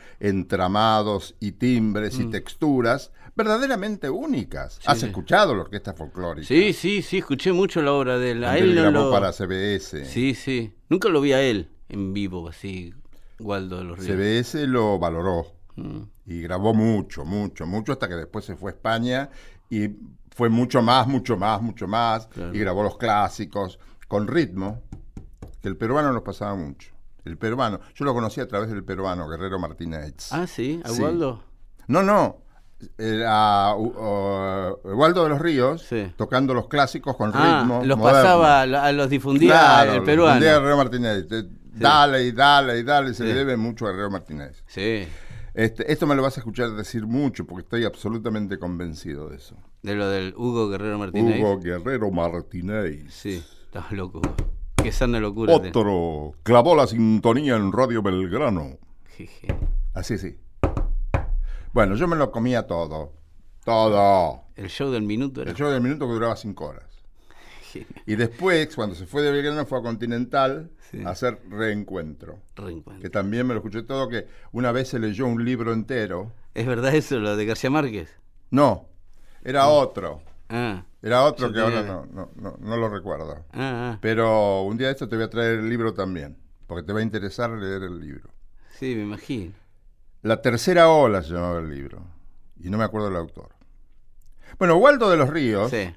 entramados 0.49 1.35
y 1.39 1.51
timbres 1.53 2.17
y 2.19 2.25
texturas 2.25 3.11
verdaderamente 3.35 4.09
únicas. 4.09 4.79
¿Has 4.85 4.97
Mm. 4.97 5.01
sí. 5.01 5.05
escuchado 5.07 5.53
la 5.55 5.61
orquesta 5.63 5.93
folclórica? 5.93 6.47
Sí, 6.47 6.71
sí, 6.73 7.01
sí, 7.01 7.17
escuché 7.17 7.51
mucho 7.51 7.81
la 7.81 7.91
obra 7.91 8.17
de 8.17 8.31
él. 8.31 8.43
A 8.45 8.57
él 8.57 8.73
no 8.75 8.81
grabó 8.83 9.05
lo... 9.07 9.11
para 9.11 9.33
CBS. 9.33 10.05
Sí, 10.05 10.33
sí. 10.33 10.73
Nunca 10.89 11.09
lo 11.09 11.19
vi 11.21 11.33
a 11.33 11.41
él 11.41 11.67
en 11.89 12.13
vivo, 12.13 12.47
así, 12.47 12.93
Waldo 13.39 13.77
de 13.79 13.83
los 13.83 13.99
Ríos. 13.99 14.07
CBS 14.11 14.65
lo 14.67 14.97
valoró 14.99 15.47
Mm. 15.77 16.03
y 16.27 16.39
grabó 16.41 16.73
mucho, 16.73 17.25
mucho, 17.25 17.65
mucho 17.65 17.91
hasta 17.91 18.07
que 18.07 18.15
después 18.15 18.45
se 18.45 18.55
fue 18.55 18.71
a 18.71 18.75
España 18.75 19.29
y 19.69 19.89
fue 20.33 20.47
mucho 20.47 20.81
más, 20.81 21.05
mucho 21.05 21.35
más, 21.35 21.61
mucho 21.61 21.85
más 21.87 22.27
Claro. 22.27 22.55
y 22.55 22.59
grabó 22.59 22.83
los 22.83 22.97
clásicos 22.97 23.77
con 24.07 24.27
ritmo 24.27 24.81
que 25.61 25.67
el 25.67 25.77
peruano 25.77 26.11
nos 26.13 26.21
pasaba 26.23 26.55
mucho. 26.55 26.91
El 27.23 27.37
peruano, 27.37 27.79
yo 27.95 28.05
lo 28.05 28.13
conocí 28.13 28.39
a 28.39 28.47
través 28.47 28.69
del 28.69 28.83
peruano 28.83 29.27
Guerrero 29.27 29.57
Martínez. 29.59 30.31
Ah, 30.31 30.45
sí, 30.47 30.79
a 30.83 30.89
Sí. 30.89 31.01
Waldo. 31.01 31.43
No, 31.87 32.03
no. 32.03 32.37
Era 32.97 33.73
uh, 33.75 34.77
uh, 34.83 34.93
Waldo 34.95 35.23
de 35.23 35.29
los 35.29 35.39
Ríos 35.41 35.81
Sí. 35.89 36.11
tocando 36.17 36.53
los 36.53 36.67
clásicos 36.67 37.15
con 37.15 37.31
Ah, 37.33 37.59
ritmo. 37.61 37.81
los 37.83 37.97
moderno. 37.97 38.21
pasaba, 38.21 38.61
a 38.61 38.65
lo- 38.67 38.79
a 38.79 38.91
los 38.91 39.09
difundía 39.09 39.51
Claro, 39.53 39.93
el 39.93 40.03
peruano. 40.03 40.33
difundía 40.35 40.53
Guerrero 40.59 40.77
Martínez. 40.77 41.25
Dale 41.73 42.23
y 42.23 42.31
dale 42.31 42.79
y 42.79 42.83
dale, 42.83 43.13
se 43.13 43.23
Sí. 43.23 43.29
le 43.29 43.33
debe 43.33 43.57
mucho 43.57 43.85
a 43.87 43.91
Guerrero 43.91 44.11
Martínez. 44.11 44.63
Sí, 44.67 45.07
Este, 45.53 45.89
esto 45.91 46.05
me 46.05 46.15
lo 46.15 46.21
vas 46.21 46.35
a 46.37 46.41
escuchar 46.41 46.71
decir 46.71 47.07
mucho 47.07 47.45
porque 47.47 47.63
estoy 47.63 47.85
absolutamente 47.85 48.59
convencido 48.59 49.29
de 49.29 49.37
eso. 49.37 49.55
de 49.83 49.95
lo 49.95 50.09
del 50.09 50.33
Hugo 50.35 50.67
Guerrero 50.67 50.97
Martínez. 50.99 51.39
Hugo 51.39 51.59
Guerrero 51.59 52.11
Martínez. 52.11 53.13
Sí, 53.13 53.41
estás 53.75 53.91
loco. 53.91 54.21
Qué 54.77 54.91
sana 54.91 55.19
locura. 55.19 55.53
Otro 55.53 56.33
clavó 56.43 56.75
la 56.75 56.87
sintonía 56.87 57.55
en 57.57 57.71
Radio 57.73 58.01
Belgrano. 58.01 58.77
Jeje. 59.17 59.47
Así, 59.93 60.17
sí. 60.17 60.37
Bueno, 61.73 61.95
yo 61.95 62.07
me 62.07 62.15
lo 62.15 62.31
comía 62.31 62.67
todo. 62.67 63.11
Todo. 63.65 64.43
El 64.55 64.69
show 64.69 64.91
del 64.91 65.03
minuto 65.03 65.41
era. 65.41 65.51
El 65.51 65.57
show 65.57 65.69
del 65.69 65.81
minuto 65.81 66.07
que 66.07 66.13
duraba 66.13 66.35
cinco 66.37 66.67
horas. 66.67 66.85
Y 68.05 68.15
después, 68.15 68.73
cuando 68.73 68.95
se 68.95 69.05
fue 69.05 69.21
de 69.23 69.31
Belgrano, 69.33 69.65
fue 69.65 69.79
a 69.79 69.81
Continental 69.81 70.71
Sí. 70.89 71.01
a 71.03 71.09
hacer 71.09 71.41
reencuentro. 71.49 72.39
Reencuentro. 72.55 73.01
Que 73.01 73.09
también 73.09 73.45
me 73.47 73.53
lo 73.55 73.59
escuché 73.59 73.83
todo, 73.83 74.07
que 74.07 74.27
una 74.53 74.71
vez 74.71 74.87
se 74.87 74.99
leyó 74.99 75.25
un 75.25 75.43
libro 75.43 75.73
entero. 75.73 76.31
¿Es 76.53 76.65
verdad 76.65 76.95
eso, 76.95 77.17
lo 77.19 77.35
de 77.35 77.45
García 77.45 77.69
Márquez? 77.71 78.07
No, 78.51 78.85
era 79.43 79.67
otro. 79.67 80.21
Ah, 80.47 80.85
Era 81.05 81.23
otro 81.23 81.53
que 81.53 81.59
ahora 81.61 81.83
no, 81.83 82.05
no, 82.07 82.31
no, 82.35 82.57
no 82.59 82.77
lo 82.77 82.89
recuerdo. 82.89 83.45
ah, 83.53 83.93
ah. 83.93 83.97
Pero 84.01 84.63
un 84.63 84.75
día 84.77 84.87
de 84.87 84.93
esto 84.93 85.07
te 85.07 85.15
voy 85.15 85.25
a 85.25 85.29
traer 85.29 85.59
el 85.59 85.69
libro 85.69 85.93
también, 85.93 86.35
porque 86.65 86.83
te 86.83 86.91
va 86.93 86.99
a 86.99 87.03
interesar 87.03 87.51
leer 87.51 87.83
el 87.83 87.99
libro. 87.99 88.29
Sí, 88.79 88.95
me 88.95 89.03
imagino. 89.03 89.53
La 90.23 90.41
tercera 90.41 90.89
ola 90.89 91.21
se 91.21 91.33
llamaba 91.33 91.59
el 91.59 91.69
libro, 91.69 92.01
y 92.59 92.69
no 92.71 92.77
me 92.79 92.83
acuerdo 92.83 93.09
el 93.09 93.15
autor. 93.17 93.49
Bueno, 94.57 94.77
Waldo 94.77 95.09
de 95.11 95.17
los 95.17 95.29
Ríos, 95.29 95.69
Sí. 95.69 95.93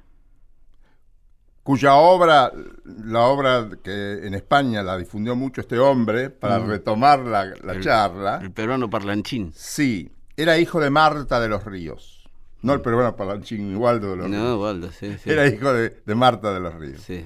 cuya 1.63 1.95
obra, 1.95 2.53
la 2.85 3.21
obra 3.23 3.69
que 3.83 4.27
en 4.27 4.35
España 4.35 4.83
la 4.83 4.97
difundió 4.99 5.37
mucho 5.37 5.61
este 5.61 5.79
hombre, 5.79 6.31
para 6.31 6.59
retomar 6.59 7.21
la, 7.21 7.47
la 7.63 7.73
El- 7.73 7.83
charla, 7.83 8.41
El 8.43 8.53
peruano 8.53 8.89
parlanchín. 8.89 9.53
sí, 9.55 10.11
era 10.37 10.59
hijo 10.59 10.81
de 10.81 10.91
Marta 10.91 11.41
de 11.41 11.49
los 11.49 11.65
Ríos. 11.65 12.18
No 12.63 12.73
el 12.75 12.81
peruano 12.81 13.15
Palanchín, 13.17 13.77
Waldo 13.77 14.11
de 14.11 14.17
los 14.17 14.27
Ríos. 14.29 14.43
No, 14.43 14.61
Waldo, 14.61 14.91
sí, 14.91 15.17
sí. 15.23 15.31
Era 15.31 15.47
hijo 15.47 15.73
de, 15.73 16.03
de 16.05 16.15
Marta 16.15 16.53
de 16.53 16.61
los 16.61 16.75
Ríos. 16.75 17.01
Sí. 17.03 17.25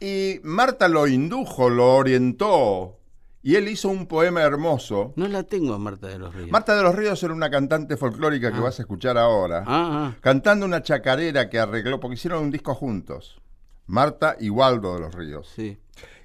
Y 0.00 0.40
Marta 0.44 0.88
lo 0.88 1.06
indujo, 1.06 1.70
lo 1.70 1.94
orientó, 1.96 2.98
y 3.42 3.56
él 3.56 3.68
hizo 3.68 3.88
un 3.88 4.06
poema 4.06 4.42
hermoso. 4.42 5.12
No 5.16 5.26
la 5.28 5.42
tengo 5.44 5.74
a 5.74 5.78
Marta 5.78 6.06
de 6.08 6.18
los 6.18 6.34
Ríos. 6.34 6.50
Marta 6.50 6.76
de 6.76 6.82
los 6.82 6.94
Ríos 6.94 7.22
era 7.22 7.32
una 7.32 7.50
cantante 7.50 7.96
folclórica 7.96 8.52
que 8.52 8.60
vas 8.60 8.78
a 8.78 8.82
escuchar 8.82 9.18
ahora, 9.18 9.64
Ah, 9.66 10.12
ah. 10.12 10.16
cantando 10.20 10.66
una 10.66 10.82
chacarera 10.82 11.48
que 11.48 11.58
arregló, 11.58 11.98
porque 12.00 12.14
hicieron 12.14 12.44
un 12.44 12.50
disco 12.50 12.74
juntos, 12.74 13.40
Marta 13.86 14.36
y 14.38 14.50
Waldo 14.50 14.94
de 14.94 15.00
los 15.00 15.14
Ríos. 15.14 15.50
Sí. 15.54 15.78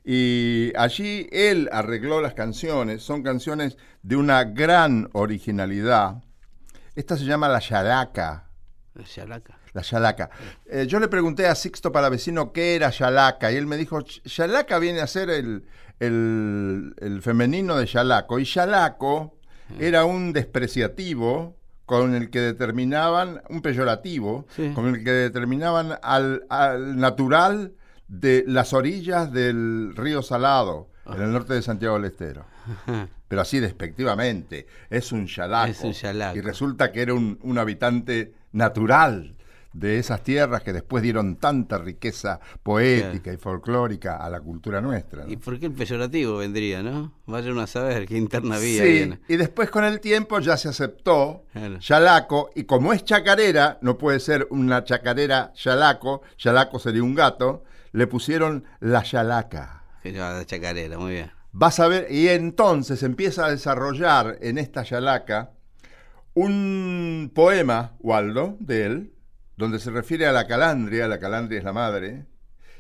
Y 0.06 0.72
allí 0.76 1.28
él 1.32 1.70
arregló 1.72 2.20
las 2.22 2.34
canciones, 2.34 3.02
son 3.04 3.24
canciones 3.24 3.78
de 4.02 4.18
una 4.18 4.44
gran 4.44 5.10
originalidad. 5.14 6.22
Esta 6.96 7.18
se 7.18 7.26
llama 7.26 7.48
La 7.50 7.60
Yalaca. 7.60 8.50
La 8.96 9.04
Chalaca. 9.04 9.58
La 9.74 9.82
yalaca. 9.82 10.30
Eh, 10.68 10.86
yo 10.88 11.00
le 11.00 11.08
pregunté 11.08 11.48
a 11.48 11.56
Sixto 11.56 11.92
Palavecino 11.92 12.54
qué 12.54 12.76
era 12.76 12.92
yalaca 12.92 13.52
y 13.52 13.56
él 13.56 13.66
me 13.66 13.76
dijo, 13.76 14.00
yalaca 14.24 14.78
viene 14.78 15.02
a 15.02 15.08
ser 15.08 15.32
el, 15.32 15.66
el- 16.00 16.94
el 17.00 17.22
femenino 17.24 17.76
de 17.76 17.88
yalaco. 17.88 18.38
Y 18.38 18.46
yalaco 18.46 19.36
era 19.80 20.06
un 20.06 20.32
despreciativo 20.32 21.58
con 21.88 22.14
el 22.14 22.30
que 22.30 22.40
determinaban, 22.40 23.42
un 23.50 23.64
peyorativo, 23.64 24.46
Sí. 24.56 24.72
con 24.76 24.86
el 24.94 25.04
que 25.04 25.10
determinaban 25.12 25.98
al, 26.04 26.46
al 26.50 26.96
natural 26.98 27.74
de 28.08 28.44
las 28.46 28.74
orillas 28.74 29.32
del 29.34 29.94
río 29.96 30.22
Salado, 30.22 30.92
en 31.06 31.22
el 31.22 31.32
norte 31.32 31.54
de 31.54 31.62
Santiago 31.62 31.96
del 31.96 32.06
Estero. 32.06 32.46
Pero 33.28 33.42
así 33.42 33.60
despectivamente, 33.60 34.68
es 34.90 35.12
un 35.12 35.26
yalaco. 35.28 35.72
Es 35.72 35.82
un. 35.82 35.94
Y 36.36 36.42
resulta 36.42 36.92
que 36.92 37.02
era 37.02 37.14
un, 37.14 37.40
un 37.42 37.58
habitante 37.58 38.34
natural 38.52 39.36
de 39.74 39.98
esas 39.98 40.22
tierras 40.22 40.62
que 40.62 40.72
después 40.72 41.02
dieron 41.02 41.38
tanta 41.38 41.80
riqueza 41.80 42.40
poética 42.62 43.34
y 43.34 43.38
folclórica 43.38 44.18
a 44.18 44.30
la 44.30 44.40
cultura 44.40 44.80
nuestra. 44.82 45.24
¿no? 45.26 45.32
¿Y 45.32 45.38
por 45.38 45.60
qué 45.60 45.66
el 45.66 45.72
peyorativo 45.72 46.38
vendría, 46.38 46.84
no? 46.84 47.12
Vaya 47.26 47.52
uno 47.52 47.62
a 47.62 47.66
saber 47.68 48.06
qué 48.06 48.16
interna 48.16 48.58
había. 48.58 48.84
Sí, 48.84 49.00
en- 49.00 49.20
y 49.28 49.36
después 49.36 49.72
con 49.72 49.84
el 49.84 50.00
tiempo 50.00 50.40
ya 50.40 50.58
se 50.58 50.70
aceptó 50.70 51.46
Claro. 51.54 51.80
yalaco, 51.80 52.52
y 52.54 52.66
como 52.66 52.94
es 52.94 53.04
chacarera, 53.04 53.80
no 53.82 53.98
puede 53.98 54.20
ser 54.20 54.46
una 54.52 54.84
chacarera 54.84 55.52
yalaco, 55.56 56.22
yalaco 56.38 56.78
sería 56.78 57.02
un 57.02 57.16
gato, 57.16 57.64
le 57.94 58.06
pusieron 58.06 58.66
la 58.80 59.02
yalaca. 59.02 59.83
La 60.04 60.46
chacarera, 60.46 60.98
muy 60.98 61.14
bien. 61.14 61.32
Vas 61.52 61.80
a 61.80 61.88
ver, 61.88 62.08
y 62.12 62.30
entonces 62.30 63.04
empieza 63.04 63.46
a 63.46 63.52
desarrollar 63.52 64.38
en 64.42 64.58
esta 64.58 64.84
yalaca 64.84 65.52
un 66.34 67.32
poema, 67.34 67.94
Waldo, 68.00 68.58
de 68.60 68.86
él, 68.86 69.14
donde 69.56 69.80
se 69.80 69.92
refiere 69.92 70.26
a 70.26 70.32
la 70.32 70.48
calandria, 70.48 71.08
la 71.08 71.20
calandria 71.20 71.60
es 71.60 71.64
la 71.64 71.74
madre, 71.74 72.26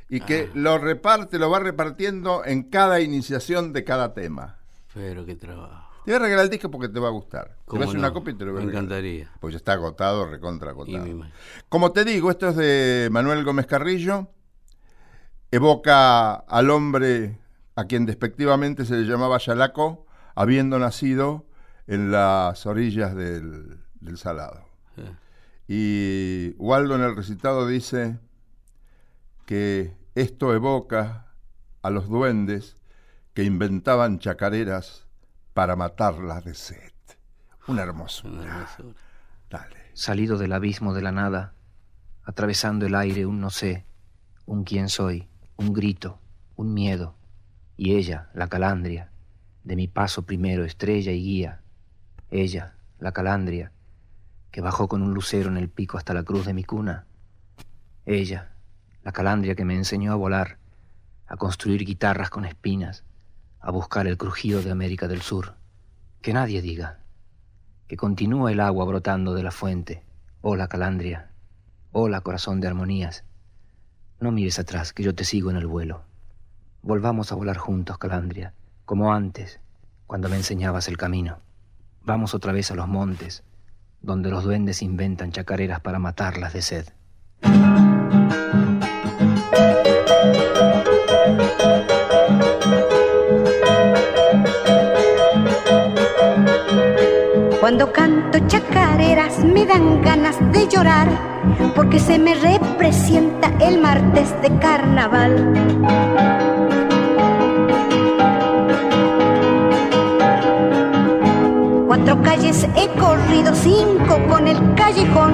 y 0.09 0.21
que 0.21 0.49
lo 0.53 0.79
reparte, 0.79 1.37
lo 1.39 1.49
va 1.49 1.59
repartiendo 1.59 2.43
en 2.45 2.63
cada 2.63 2.99
iniciación 2.99 3.73
de 3.73 3.83
cada 3.83 4.13
tema. 4.13 4.57
Pero 4.93 5.25
qué 5.25 5.35
trabajo. 5.35 5.89
Te 6.03 6.11
voy 6.11 6.15
a 6.15 6.23
regalar 6.23 6.45
el 6.45 6.51
disco 6.51 6.69
porque 6.69 6.89
te 6.89 6.99
va 6.99 7.07
a 7.07 7.11
gustar. 7.11 7.45
Te 7.45 7.53
voy 7.53 7.63
¿Cómo 7.65 7.81
a 7.83 7.85
hacer 7.85 7.95
no? 7.95 8.07
una 8.07 8.13
copia 8.13 8.33
y 8.33 8.37
te 8.37 8.45
lo 8.45 8.51
voy 8.51 8.61
a 8.61 8.65
Me 8.65 8.71
encantaría. 8.71 9.31
Pues 9.39 9.53
ya 9.53 9.57
está 9.57 9.73
agotado, 9.73 10.25
recontra 10.25 10.71
agotado. 10.71 11.05
Como 11.69 11.91
te 11.93 12.03
digo, 12.03 12.29
esto 12.29 12.49
es 12.49 12.55
de 12.57 13.07
Manuel 13.09 13.45
Gómez 13.45 13.67
Carrillo. 13.67 14.27
Evoca 15.53 16.33
al 16.33 16.71
hombre 16.71 17.37
a 17.75 17.85
quien 17.85 18.07
despectivamente 18.07 18.85
se 18.85 18.95
le 18.95 19.03
llamaba 19.03 19.37
Yalaco, 19.37 20.07
habiendo 20.33 20.79
nacido 20.79 21.45
en 21.85 22.11
las 22.11 22.65
orillas 22.65 23.13
del, 23.13 23.77
del 24.01 24.17
Salado. 24.17 24.65
Y 25.67 26.55
Waldo 26.57 26.95
en 26.95 27.01
el 27.01 27.15
recitado 27.15 27.67
dice 27.67 28.17
que 29.45 29.95
esto 30.15 30.55
evoca 30.55 31.27
a 31.83 31.89
los 31.91 32.09
duendes 32.09 32.75
que 33.35 33.43
inventaban 33.43 34.17
chacareras 34.17 35.07
para 35.53 35.75
matarlas 35.75 36.43
de 36.45 36.55
sed. 36.55 36.91
Una 37.67 37.73
Una 37.73 37.83
hermosura. 37.83 38.43
hermosura. 38.43 38.99
Dale. 39.51 39.77
salido 39.93 40.39
del 40.39 40.53
abismo 40.53 40.95
de 40.95 41.03
la 41.03 41.11
nada, 41.11 41.53
atravesando 42.23 42.87
el 42.87 42.95
aire 42.95 43.27
un 43.27 43.39
no 43.39 43.51
sé, 43.51 43.85
un 44.47 44.63
quién 44.63 44.89
soy, 44.89 45.29
un 45.57 45.73
grito, 45.73 46.19
un 46.55 46.73
miedo, 46.73 47.15
y 47.77 47.95
ella, 47.95 48.29
la 48.33 48.47
calandria, 48.47 49.11
de 49.63 49.75
mi 49.75 49.87
paso 49.87 50.23
primero 50.23 50.65
estrella 50.65 51.11
y 51.11 51.23
guía, 51.23 51.61
ella, 52.31 52.75
la 52.99 53.11
calandria, 53.11 53.71
que 54.51 54.61
bajó 54.61 54.87
con 54.87 55.01
un 55.01 55.13
lucero 55.13 55.49
en 55.49 55.57
el 55.57 55.69
pico 55.69 55.97
hasta 55.97 56.13
la 56.13 56.23
cruz 56.23 56.45
de 56.45 56.53
mi 56.53 56.63
cuna, 56.63 57.05
ella, 58.05 58.51
la 59.03 59.11
calandria 59.11 59.55
que 59.55 59.65
me 59.65 59.75
enseñó 59.75 60.11
a 60.11 60.15
volar, 60.15 60.57
a 61.27 61.37
construir 61.37 61.85
guitarras 61.85 62.29
con 62.29 62.45
espinas, 62.45 63.03
a 63.59 63.71
buscar 63.71 64.07
el 64.07 64.17
crujido 64.17 64.61
de 64.61 64.71
América 64.71 65.07
del 65.07 65.21
Sur, 65.21 65.55
que 66.21 66.33
nadie 66.33 66.61
diga, 66.61 66.99
que 67.87 67.97
continúa 67.97 68.51
el 68.51 68.59
agua 68.59 68.85
brotando 68.85 69.33
de 69.33 69.43
la 69.43 69.51
fuente. 69.51 70.03
Hola, 70.41 70.67
calandria. 70.67 71.29
Hola, 71.91 72.21
corazón 72.21 72.59
de 72.59 72.67
armonías. 72.67 73.23
No 74.23 74.31
mires 74.31 74.57
atrás, 74.57 74.93
que 74.93 75.03
yo 75.03 75.13
te 75.13 75.25
sigo 75.25 75.51
en 75.51 75.57
el 75.57 75.67
vuelo. 75.67 76.05
Volvamos 76.81 77.33
a 77.33 77.35
volar 77.35 77.57
juntos, 77.57 77.97
calandria, 77.97 78.53
como 78.85 79.13
antes, 79.13 79.59
cuando 80.07 80.29
me 80.29 80.37
enseñabas 80.37 80.87
el 80.87 80.95
camino. 80.95 81.39
Vamos 82.05 82.33
otra 82.33 82.53
vez 82.53 82.71
a 82.71 82.75
los 82.75 82.87
montes, 82.87 83.43
donde 84.01 84.29
los 84.29 84.45
duendes 84.45 84.81
inventan 84.81 85.33
chacareras 85.33 85.81
para 85.81 85.99
matarlas 85.99 86.53
de 86.53 86.61
sed. 86.61 86.85
Cuando 97.63 97.93
canto 97.93 98.39
chacareras 98.39 99.39
me 99.39 99.65
dan 99.65 100.01
ganas 100.01 100.35
de 100.51 100.67
llorar 100.67 101.07
porque 101.73 101.97
se 101.97 102.19
me 102.19 102.35
representa 102.35 103.53
el 103.61 103.79
martes 103.79 104.35
de 104.41 104.49
carnaval. 104.59 105.53
Cuatro 111.87 112.21
calles 112.21 112.67
he 112.75 112.89
corrido, 112.99 113.55
cinco 113.55 114.19
con 114.27 114.49
el 114.49 114.75
callejón 114.75 115.31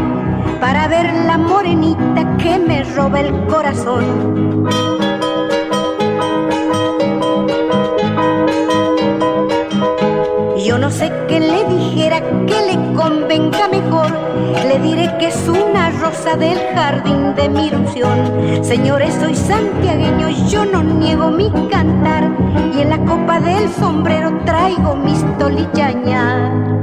para 0.61 0.87
ver 0.87 1.11
la 1.25 1.39
morenita 1.39 2.37
que 2.37 2.59
me 2.59 2.83
roba 2.83 3.21
el 3.21 3.47
corazón. 3.47 4.98
Sé 10.91 11.11
qué 11.27 11.39
le 11.39 11.63
dijera 11.65 12.21
que 12.21 12.55
le 12.67 12.95
convenga 12.95 13.67
mejor. 13.67 14.11
Le 14.67 14.79
diré 14.79 15.17
que 15.17 15.27
es 15.27 15.47
una 15.47 15.89
rosa 15.91 16.35
del 16.35 16.57
jardín 16.75 17.35
de 17.35 17.49
mi 17.49 17.67
ilusión. 17.67 18.63
Señores, 18.63 19.15
soy 19.15 19.35
santiagueño, 19.35 20.29
yo 20.49 20.65
no 20.65 20.83
niego 20.83 21.31
mi 21.31 21.51
cantar. 21.69 22.29
Y 22.75 22.81
en 22.81 22.89
la 22.89 22.99
copa 22.99 23.39
del 23.39 23.69
sombrero 23.73 24.39
traigo 24.45 24.95
mis 24.95 25.23
tolichañas. 25.37 26.78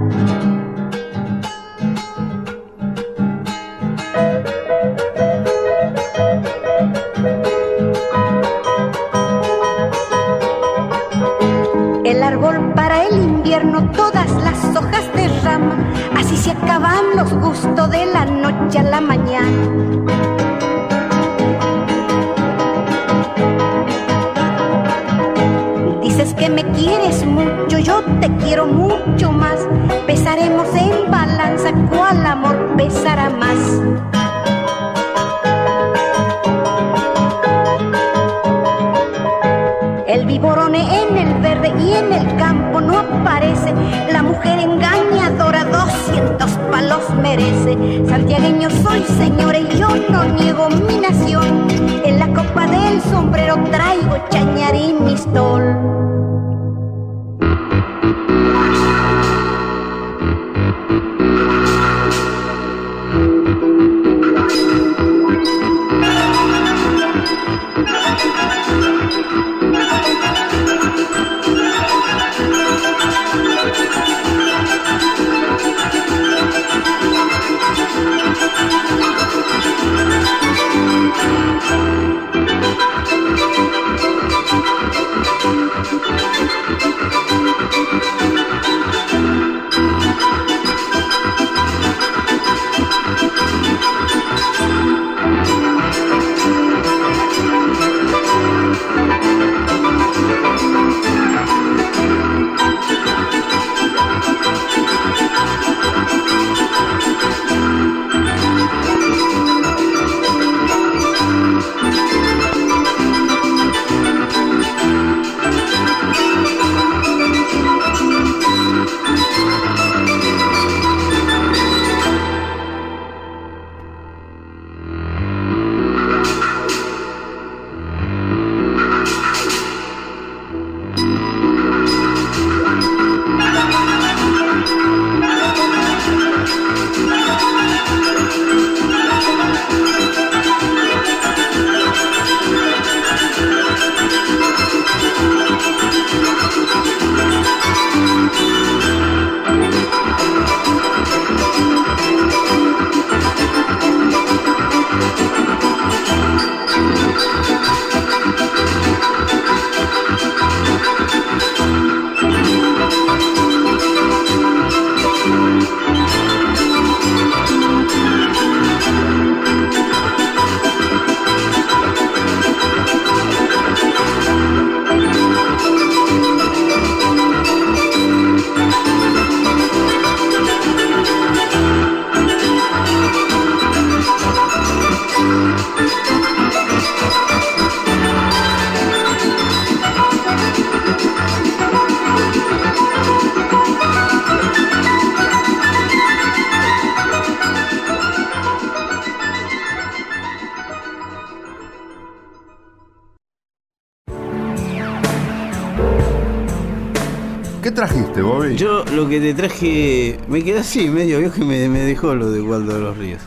Lo 208.96 209.08
que 209.08 209.20
te 209.20 209.34
traje, 209.34 210.18
me 210.28 210.42
quedé 210.42 210.60
así, 210.60 210.88
medio 210.88 211.18
viejo 211.18 211.42
y 211.42 211.44
me, 211.44 211.68
me 211.68 211.80
dejó 211.80 212.14
lo 212.14 212.30
de 212.30 212.40
Waldo 212.40 212.74
de 212.74 212.80
los 212.80 212.96
Ríos. 212.96 213.20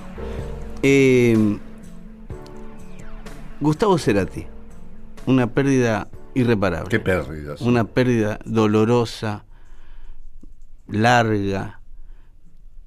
Eh, 0.81 1.57
Gustavo 3.61 3.97
Cerati, 3.97 4.45
una 5.25 5.47
pérdida 5.47 6.07
irreparable. 6.33 6.89
Qué 6.89 6.99
pérdidas. 6.99 7.61
Una 7.61 7.83
pérdida 7.83 8.39
dolorosa, 8.45 9.45
larga. 10.87 11.81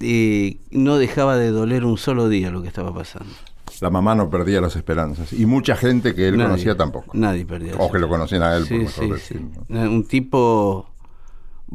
eh, 0.00 0.56
no 0.72 0.98
dejaba 0.98 1.36
de 1.36 1.50
doler 1.50 1.84
un 1.84 1.96
solo 1.98 2.28
día 2.28 2.50
lo 2.50 2.62
que 2.62 2.68
estaba 2.68 2.92
pasando. 2.92 3.32
La 3.80 3.90
mamá 3.90 4.14
no 4.14 4.28
perdía 4.30 4.60
las 4.60 4.76
esperanzas. 4.76 5.32
Y 5.32 5.46
mucha 5.46 5.76
gente 5.76 6.14
que 6.14 6.28
él 6.28 6.36
Nadie, 6.36 6.50
conocía 6.50 6.76
tampoco. 6.76 7.10
Nadie 7.14 7.44
perdía. 7.44 7.74
O 7.78 7.90
que 7.90 7.98
lo 7.98 8.08
conocían 8.08 8.42
a 8.42 8.56
él, 8.56 8.64
Sí, 8.64 8.74
por 8.74 8.82
mejor 8.84 9.18
sí, 9.20 9.34
sí. 9.34 9.46
¿no? 9.68 9.80
Un 9.80 10.04
tipo 10.04 10.91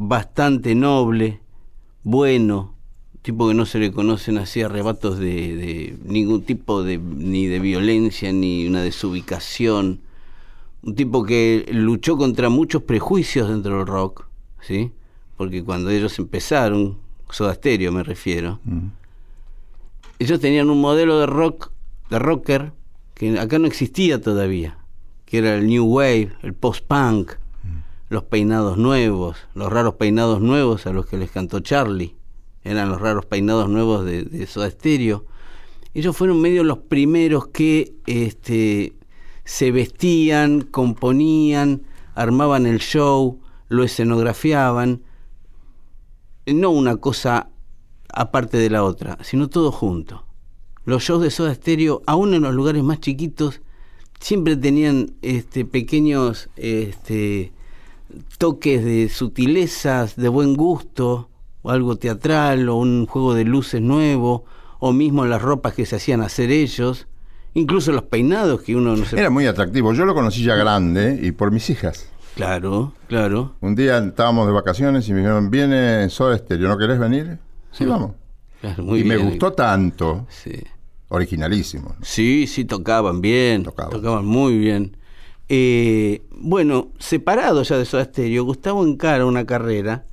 bastante 0.00 0.76
noble, 0.76 1.40
bueno, 2.04 2.74
tipo 3.22 3.48
que 3.48 3.54
no 3.54 3.66
se 3.66 3.80
le 3.80 3.90
conocen 3.92 4.38
así 4.38 4.62
arrebatos 4.62 5.18
de, 5.18 5.56
de 5.56 5.98
ningún 6.04 6.42
tipo 6.42 6.84
de 6.84 6.98
ni 6.98 7.46
de 7.46 7.58
violencia 7.58 8.32
ni 8.32 8.66
una 8.66 8.80
desubicación. 8.82 10.00
Un 10.82 10.94
tipo 10.94 11.24
que 11.24 11.66
luchó 11.72 12.16
contra 12.16 12.48
muchos 12.48 12.82
prejuicios 12.84 13.48
dentro 13.48 13.78
del 13.78 13.86
rock, 13.88 14.26
¿sí? 14.60 14.92
Porque 15.36 15.64
cuando 15.64 15.90
ellos 15.90 16.16
empezaron, 16.20 16.96
Soda 17.30 17.54
Stereo 17.54 17.90
me 17.90 18.04
refiero, 18.04 18.60
Mm. 18.64 18.86
ellos 20.20 20.38
tenían 20.40 20.70
un 20.70 20.80
modelo 20.80 21.18
de 21.18 21.26
rock, 21.26 21.72
de 22.08 22.20
rocker, 22.20 22.72
que 23.14 23.36
acá 23.40 23.58
no 23.58 23.66
existía 23.66 24.20
todavía, 24.20 24.78
que 25.26 25.38
era 25.38 25.56
el 25.56 25.66
New 25.66 25.84
Wave, 25.86 26.30
el 26.42 26.54
post-punk, 26.54 27.32
los 28.08 28.24
peinados 28.24 28.78
nuevos, 28.78 29.36
los 29.54 29.70
raros 29.70 29.94
peinados 29.94 30.40
nuevos 30.40 30.86
a 30.86 30.92
los 30.92 31.06
que 31.06 31.18
les 31.18 31.30
cantó 31.30 31.60
Charlie, 31.60 32.16
eran 32.64 32.88
los 32.88 33.00
raros 33.00 33.26
peinados 33.26 33.68
nuevos 33.68 34.04
de, 34.04 34.46
Soda 34.46 34.70
Stereo. 34.70 35.24
Ellos 35.94 36.16
fueron 36.16 36.40
medio 36.40 36.64
los 36.64 36.78
primeros 36.78 37.48
que 37.48 37.94
este, 38.06 38.94
se 39.44 39.70
vestían, 39.72 40.62
componían, 40.62 41.82
armaban 42.14 42.66
el 42.66 42.78
show, 42.78 43.40
lo 43.68 43.84
escenografiaban, 43.84 45.02
no 46.46 46.70
una 46.70 46.96
cosa 46.96 47.50
aparte 48.12 48.56
de 48.56 48.70
la 48.70 48.84
otra, 48.84 49.18
sino 49.22 49.48
todo 49.48 49.70
junto. 49.70 50.24
Los 50.84 51.02
shows 51.02 51.22
de 51.22 51.30
Soda 51.30 51.54
Stereo, 51.54 52.02
aún 52.06 52.32
en 52.32 52.42
los 52.42 52.54
lugares 52.54 52.82
más 52.82 53.00
chiquitos, 53.00 53.60
siempre 54.20 54.56
tenían 54.56 55.12
este, 55.22 55.64
pequeños 55.64 56.48
este, 56.56 57.52
toques 58.38 58.84
de 58.84 59.08
sutilezas, 59.08 60.16
de 60.16 60.28
buen 60.28 60.54
gusto, 60.54 61.28
o 61.62 61.70
algo 61.70 61.96
teatral, 61.96 62.68
o 62.68 62.76
un 62.76 63.06
juego 63.06 63.34
de 63.34 63.44
luces 63.44 63.80
nuevo, 63.82 64.44
o 64.78 64.92
mismo 64.92 65.24
las 65.26 65.42
ropas 65.42 65.74
que 65.74 65.86
se 65.86 65.96
hacían 65.96 66.20
hacer 66.22 66.50
ellos, 66.50 67.06
incluso 67.54 67.92
los 67.92 68.04
peinados 68.04 68.62
que 68.62 68.76
uno 68.76 68.96
no 68.96 69.04
se... 69.04 69.18
Era 69.18 69.30
muy 69.30 69.46
atractivo. 69.46 69.92
Yo 69.92 70.04
lo 70.04 70.14
conocí 70.14 70.42
ya 70.44 70.54
grande 70.54 71.18
y 71.22 71.32
por 71.32 71.50
mis 71.50 71.68
hijas. 71.70 72.08
Claro, 72.36 72.92
claro. 73.08 73.54
Un 73.60 73.74
día 73.74 73.98
estábamos 73.98 74.46
de 74.46 74.52
vacaciones 74.52 75.08
y 75.08 75.12
me 75.12 75.18
dijeron, 75.20 75.50
viene 75.50 76.08
Soda 76.08 76.38
Stereo, 76.38 76.68
¿no 76.68 76.78
querés 76.78 76.98
venir? 77.00 77.38
Sí, 77.72 77.84
vamos. 77.84 78.12
claro, 78.60 78.84
muy 78.84 79.00
y 79.00 79.04
me 79.04 79.16
gustó 79.16 79.52
tanto, 79.52 80.26
Sí. 80.30 80.52
originalísimo. 81.08 81.96
¿no? 81.98 82.04
Sí, 82.04 82.46
sí, 82.46 82.64
tocaban 82.64 83.20
bien. 83.20 83.64
Tocaban. 83.64 83.90
Tocaban, 83.90 84.24
muy 84.24 84.56
bien. 84.56 84.96
Eh, 85.48 86.22
bueno, 86.30 86.88
separado 86.98 87.62
ya 87.62 87.78
de 87.78 87.84
Soda 87.84 88.04
Stereo, 88.04 88.44
Gustavo 88.44 88.84
encara 88.84 89.24
una 89.24 89.46
carrera 89.46 90.04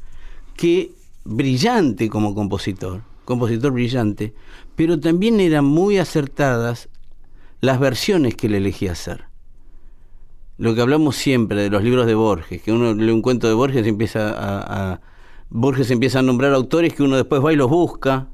que 0.56 0.92
brillante 1.26 2.10
como 2.10 2.34
compositor, 2.34 3.02
compositor 3.26 3.72
brillante, 3.74 4.34
pero 4.76 5.00
también 5.00 5.40
eran 5.40 5.66
muy 5.66 5.98
acertadas 5.98 6.88
las 7.62 7.80
versiones 7.80 8.36
que 8.36 8.48
él 8.48 8.56
elegía 8.56 8.94
hacer. 8.94 9.26
Lo 10.58 10.74
que 10.74 10.82
hablamos 10.82 11.18
siempre 11.18 11.64
de 11.64 11.70
los 11.70 11.84
libros 11.84 12.06
de 12.06 12.16
Borges, 12.16 12.62
que 12.62 12.72
uno 12.72 12.94
lee 12.94 13.12
un 13.12 13.22
cuento 13.22 13.48
de 13.50 13.54
Borges 13.56 13.86
y 13.86 13.90
empieza 13.90 14.30
a, 14.30 14.94
a- 14.94 15.02
Borges 15.50 15.92
empieza 15.92 16.20
a 16.20 16.22
nombrar 16.22 16.54
autores 16.54 16.94
que 16.94 17.04
uno 17.04 17.18
después 17.18 17.44
va 17.44 17.52
y 17.52 17.56
los 17.58 17.70
busca. 17.70 18.30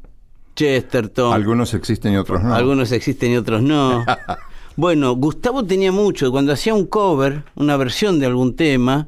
Chesterton, 0.55 1.33
Algunos 1.33 1.73
existen 1.73 2.13
y 2.13 2.17
otros 2.17 2.43
no. 2.43 2.53
algunos 2.53 2.91
existen 2.91 3.31
y 3.31 3.37
otros 3.37 3.61
no. 3.63 4.05
bueno, 4.75 5.15
Gustavo 5.15 5.63
tenía 5.65 5.91
mucho. 5.91 6.31
Cuando 6.31 6.53
hacía 6.53 6.73
un 6.73 6.85
cover, 6.85 7.43
una 7.55 7.77
versión 7.77 8.19
de 8.19 8.25
algún 8.25 8.55
tema, 8.55 9.07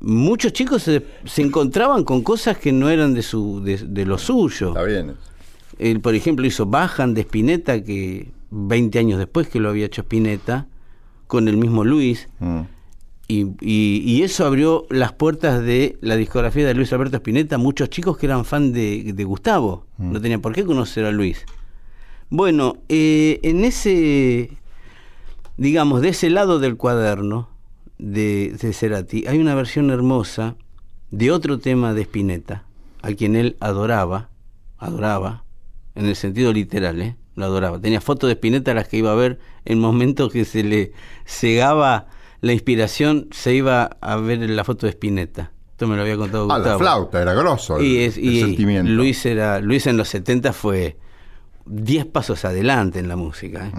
muchos 0.00 0.52
chicos 0.52 0.82
se, 0.82 1.02
se 1.24 1.42
encontraban 1.42 2.04
con 2.04 2.22
cosas 2.22 2.58
que 2.58 2.72
no 2.72 2.88
eran 2.90 3.14
de, 3.14 3.22
su, 3.22 3.62
de, 3.62 3.78
de 3.78 4.04
lo 4.06 4.18
suyo. 4.18 4.68
Está 4.68 4.82
bien. 4.84 5.14
Él, 5.78 6.00
por 6.00 6.14
ejemplo, 6.14 6.46
hizo 6.46 6.66
Bajan 6.66 7.14
de 7.14 7.22
Spinetta, 7.22 7.82
que 7.82 8.30
20 8.50 8.98
años 8.98 9.18
después 9.18 9.48
que 9.48 9.60
lo 9.60 9.70
había 9.70 9.86
hecho 9.86 10.02
Spinetta, 10.02 10.66
con 11.26 11.48
el 11.48 11.56
mismo 11.56 11.84
Luis. 11.84 12.28
Mm. 12.38 12.60
Y, 13.26 13.46
y- 13.62 14.02
y 14.04 14.22
eso 14.22 14.44
abrió 14.46 14.86
las 14.90 15.12
puertas 15.14 15.62
de 15.64 15.96
la 16.02 16.16
discografía 16.16 16.66
de 16.66 16.74
Luis 16.74 16.92
Alberto 16.92 17.16
Spinetta. 17.16 17.56
Muchos 17.58 17.88
chicos 17.88 18.18
que 18.18 18.26
eran 18.26 18.44
fan 18.44 18.72
de, 18.72 19.12
de 19.14 19.24
Gustavo. 19.24 19.86
No 19.98 20.20
tenían 20.20 20.40
por 20.42 20.52
qué 20.52 20.64
conocer 20.64 21.06
a 21.06 21.10
Luis. 21.10 21.44
Bueno, 22.38 22.78
eh, 22.88 23.38
en 23.44 23.64
ese, 23.64 24.50
digamos, 25.56 26.00
de 26.00 26.08
ese 26.08 26.30
lado 26.30 26.58
del 26.58 26.76
cuaderno 26.76 27.48
de, 27.98 28.56
de 28.60 28.72
Cerati, 28.72 29.24
hay 29.28 29.38
una 29.38 29.54
versión 29.54 29.88
hermosa 29.90 30.56
de 31.12 31.30
otro 31.30 31.60
tema 31.60 31.94
de 31.94 32.02
Spinetta, 32.02 32.64
a 33.02 33.12
quien 33.12 33.36
él 33.36 33.56
adoraba, 33.60 34.30
adoraba, 34.78 35.44
en 35.94 36.06
el 36.06 36.16
sentido 36.16 36.52
literal, 36.52 37.00
¿eh? 37.02 37.14
lo 37.36 37.44
adoraba. 37.44 37.80
Tenía 37.80 38.00
fotos 38.00 38.26
de 38.26 38.32
Spinetta 38.34 38.72
a 38.72 38.74
las 38.74 38.88
que 38.88 38.96
iba 38.96 39.12
a 39.12 39.14
ver 39.14 39.38
en 39.64 39.78
momentos 39.78 40.32
que 40.32 40.44
se 40.44 40.64
le 40.64 40.90
cegaba 41.24 42.08
la 42.40 42.52
inspiración, 42.52 43.28
se 43.30 43.54
iba 43.54 43.84
a 44.00 44.16
ver 44.16 44.40
la 44.50 44.64
foto 44.64 44.86
de 44.86 44.90
Spinetta. 44.90 45.52
Esto 45.70 45.86
me 45.86 45.94
lo 45.94 46.02
había 46.02 46.16
contado 46.16 46.50
Ah, 46.50 46.56
Gustavo. 46.58 46.66
la 46.66 46.78
flauta, 46.78 47.22
era 47.22 47.32
grosso 47.32 47.76
el, 47.78 47.86
Y, 47.86 47.98
es- 48.02 48.16
el 48.16 48.24
y 48.24 48.40
sentimiento. 48.40 48.90
Luis 48.90 49.24
era 49.24 49.60
Luis 49.60 49.86
en 49.86 49.96
los 49.96 50.08
70 50.08 50.52
fue 50.52 50.96
10 51.66 52.06
pasos 52.06 52.44
adelante 52.44 52.98
en 52.98 53.08
la 53.08 53.16
música. 53.16 53.66
¿eh? 53.66 53.72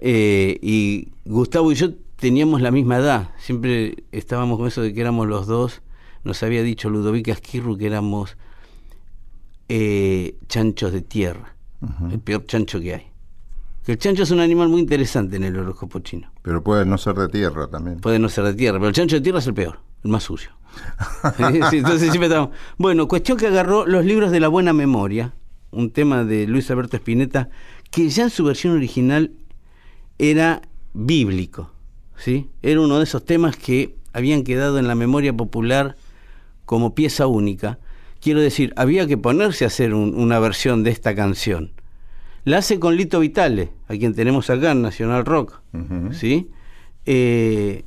Eh, 0.00 0.58
y 0.62 1.08
Gustavo 1.24 1.72
y 1.72 1.74
yo 1.74 1.94
teníamos 2.16 2.60
la 2.60 2.70
misma 2.70 2.98
edad. 2.98 3.30
Siempre 3.38 4.04
estábamos 4.12 4.58
con 4.58 4.68
eso 4.68 4.82
de 4.82 4.92
que 4.92 5.00
éramos 5.00 5.26
los 5.26 5.46
dos. 5.46 5.82
Nos 6.24 6.42
había 6.42 6.62
dicho 6.62 6.90
Ludovica 6.90 7.32
Esquirru 7.32 7.78
que 7.78 7.86
éramos 7.86 8.36
eh, 9.68 10.36
chanchos 10.48 10.92
de 10.92 11.02
tierra. 11.02 11.54
El 12.10 12.18
peor 12.18 12.44
chancho 12.46 12.80
que 12.80 12.94
hay. 12.94 13.06
Que 13.84 13.92
el 13.92 13.98
chancho 13.98 14.24
es 14.24 14.30
un 14.30 14.40
animal 14.40 14.68
muy 14.68 14.80
interesante 14.80 15.36
en 15.36 15.44
el 15.44 15.56
horóscopo 15.56 16.00
chino. 16.00 16.30
Pero 16.42 16.62
puede 16.62 16.84
no 16.84 16.98
ser 16.98 17.14
de 17.14 17.28
tierra 17.28 17.68
también. 17.68 18.00
Puede 18.00 18.18
no 18.18 18.28
ser 18.28 18.44
de 18.44 18.54
tierra, 18.54 18.78
pero 18.78 18.88
el 18.88 18.94
chancho 18.94 19.16
de 19.16 19.22
tierra 19.22 19.38
es 19.38 19.46
el 19.46 19.54
peor, 19.54 19.80
el 20.04 20.10
más 20.10 20.24
sucio. 20.24 20.50
Sí, 21.70 21.78
entonces 21.78 22.10
siempre 22.10 22.26
estamos. 22.26 22.50
Bueno, 22.76 23.08
cuestión 23.08 23.38
que 23.38 23.46
agarró 23.46 23.86
los 23.86 24.04
libros 24.04 24.30
de 24.30 24.40
la 24.40 24.48
buena 24.48 24.72
memoria, 24.72 25.32
un 25.70 25.90
tema 25.90 26.24
de 26.24 26.46
Luis 26.46 26.70
Alberto 26.70 26.96
Spinetta, 26.96 27.48
que 27.90 28.08
ya 28.08 28.24
en 28.24 28.30
su 28.30 28.44
versión 28.44 28.74
original 28.74 29.32
era 30.18 30.62
bíblico, 30.94 31.70
¿sí? 32.16 32.48
Era 32.62 32.80
uno 32.80 32.98
de 32.98 33.04
esos 33.04 33.24
temas 33.24 33.56
que 33.56 33.94
habían 34.12 34.42
quedado 34.42 34.78
en 34.78 34.88
la 34.88 34.94
memoria 34.94 35.32
popular 35.32 35.96
como 36.64 36.94
pieza 36.94 37.26
única. 37.26 37.78
Quiero 38.20 38.40
decir, 38.40 38.72
había 38.76 39.06
que 39.06 39.16
ponerse 39.16 39.64
a 39.64 39.68
hacer 39.68 39.94
un- 39.94 40.14
una 40.18 40.38
versión 40.40 40.82
de 40.82 40.90
esta 40.90 41.14
canción. 41.14 41.72
La 42.44 42.58
hace 42.58 42.80
con 42.80 42.96
Lito 42.96 43.20
Vitale, 43.20 43.70
a 43.88 43.94
quien 43.96 44.14
tenemos 44.14 44.50
acá 44.50 44.72
en 44.72 44.82
Nacional 44.82 45.24
Rock. 45.24 45.60
¿sí? 46.12 46.48
Eh, 47.06 47.84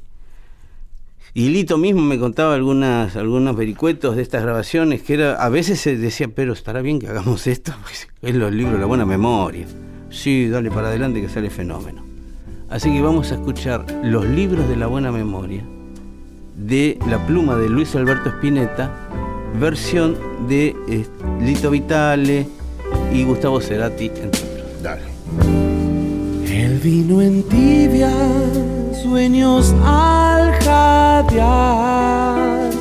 y 1.34 1.50
Lito 1.50 1.78
mismo 1.78 2.02
me 2.02 2.20
contaba 2.20 2.56
algunas, 2.56 3.16
algunos 3.16 3.56
vericuetos 3.56 4.16
de 4.16 4.22
estas 4.22 4.44
grabaciones 4.44 5.02
que 5.02 5.14
era, 5.14 5.36
a 5.36 5.50
veces 5.50 5.80
se 5.80 5.96
decía, 5.96 6.28
pero 6.28 6.54
estará 6.54 6.82
bien 6.82 7.00
que 7.00 7.08
hagamos 7.08 7.48
esto, 7.48 7.74
es 8.22 8.36
los 8.36 8.52
libros 8.52 8.80
la 8.80 8.86
buena 8.86 9.06
memoria. 9.06 9.66
Sí, 10.10 10.50
dale 10.50 10.70
para 10.70 10.90
adelante 10.90 11.22
que 11.22 11.30
sale 11.30 11.50
fenómeno. 11.50 12.04
Así 12.70 12.92
que 12.92 13.02
vamos 13.02 13.32
a 13.32 13.36
escuchar 13.36 13.86
los 14.04 14.26
libros 14.26 14.68
de 14.68 14.76
la 14.76 14.88
buena 14.88 15.12
memoria 15.12 15.64
de 16.56 17.00
la 17.08 17.26
pluma 17.26 17.56
de 17.56 17.70
Luis 17.70 17.96
Alberto 17.96 18.30
Spinetta, 18.30 18.92
versión 19.60 20.18
de 20.48 20.76
eh, 20.88 21.06
Lito 21.42 21.72
Vitale 21.72 22.48
y 23.14 23.24
Gustavo 23.24 23.60
Cerati, 23.62 24.08
entre 24.08 24.42
otros. 24.42 24.84
Dale. 24.84 25.61
Vino 26.84 27.22
en 27.22 27.44
tibia, 27.44 28.12
sueños 29.04 29.72
al 29.86 30.52
jadear. 30.64 32.72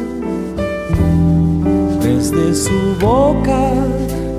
Desde 2.02 2.54
su 2.54 2.96
boca 2.98 3.74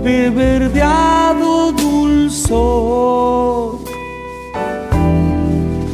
de 0.03 0.31
verdeado 0.31 1.71
dulzor. 1.73 3.77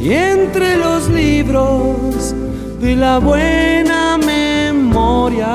Y 0.00 0.14
entre 0.14 0.78
los 0.78 1.10
libros 1.10 2.34
de 2.80 2.96
la 2.96 3.18
buena 3.18 4.16
memoria 4.16 5.50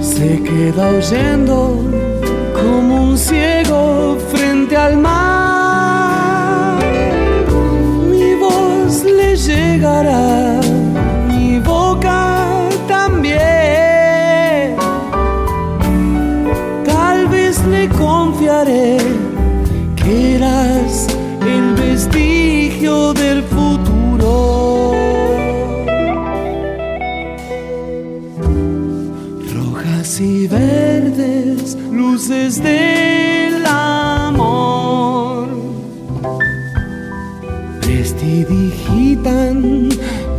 se 0.00 0.40
queda 0.40 0.88
oyendo 0.88 1.80
como 2.54 3.02
un 3.02 3.18
frente 3.18 3.61
al 4.86 4.96
mar. 4.96 6.78
Mi 8.10 8.34
voz 8.44 8.94
le 9.18 9.36
llegará, 9.36 10.24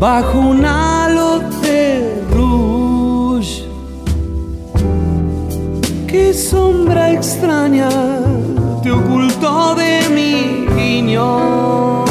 bajo 0.03 0.37
un 0.37 0.65
halo 0.65 1.39
de 1.61 2.21
rouge. 2.29 3.63
Qué 6.05 6.33
sombra 6.33 7.11
extraña 7.11 7.87
te 8.81 8.91
ocultó 8.91 9.75
de 9.75 9.93
mi 10.15 10.67
guiño. 10.75 12.03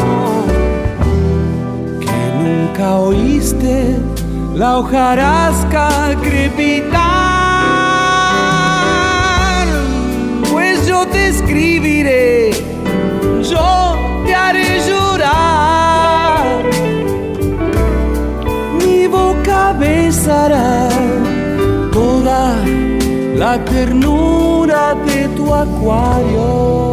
Que 2.01 2.19
nunca 2.41 2.95
oíste 2.95 3.99
la 4.55 4.79
hojarasca 4.79 6.17
crepitar. 6.23 6.93
Pues 10.51 10.87
yo 10.87 11.07
te 11.09 11.29
escribiré, 11.29 12.53
yo 13.53 13.97
te 14.25 14.35
haré 14.35 14.81
toda 21.93 22.55
la 23.37 23.59
ternura 23.65 24.95
de 25.05 25.29
tu 25.37 25.53
acuario. 25.53 26.92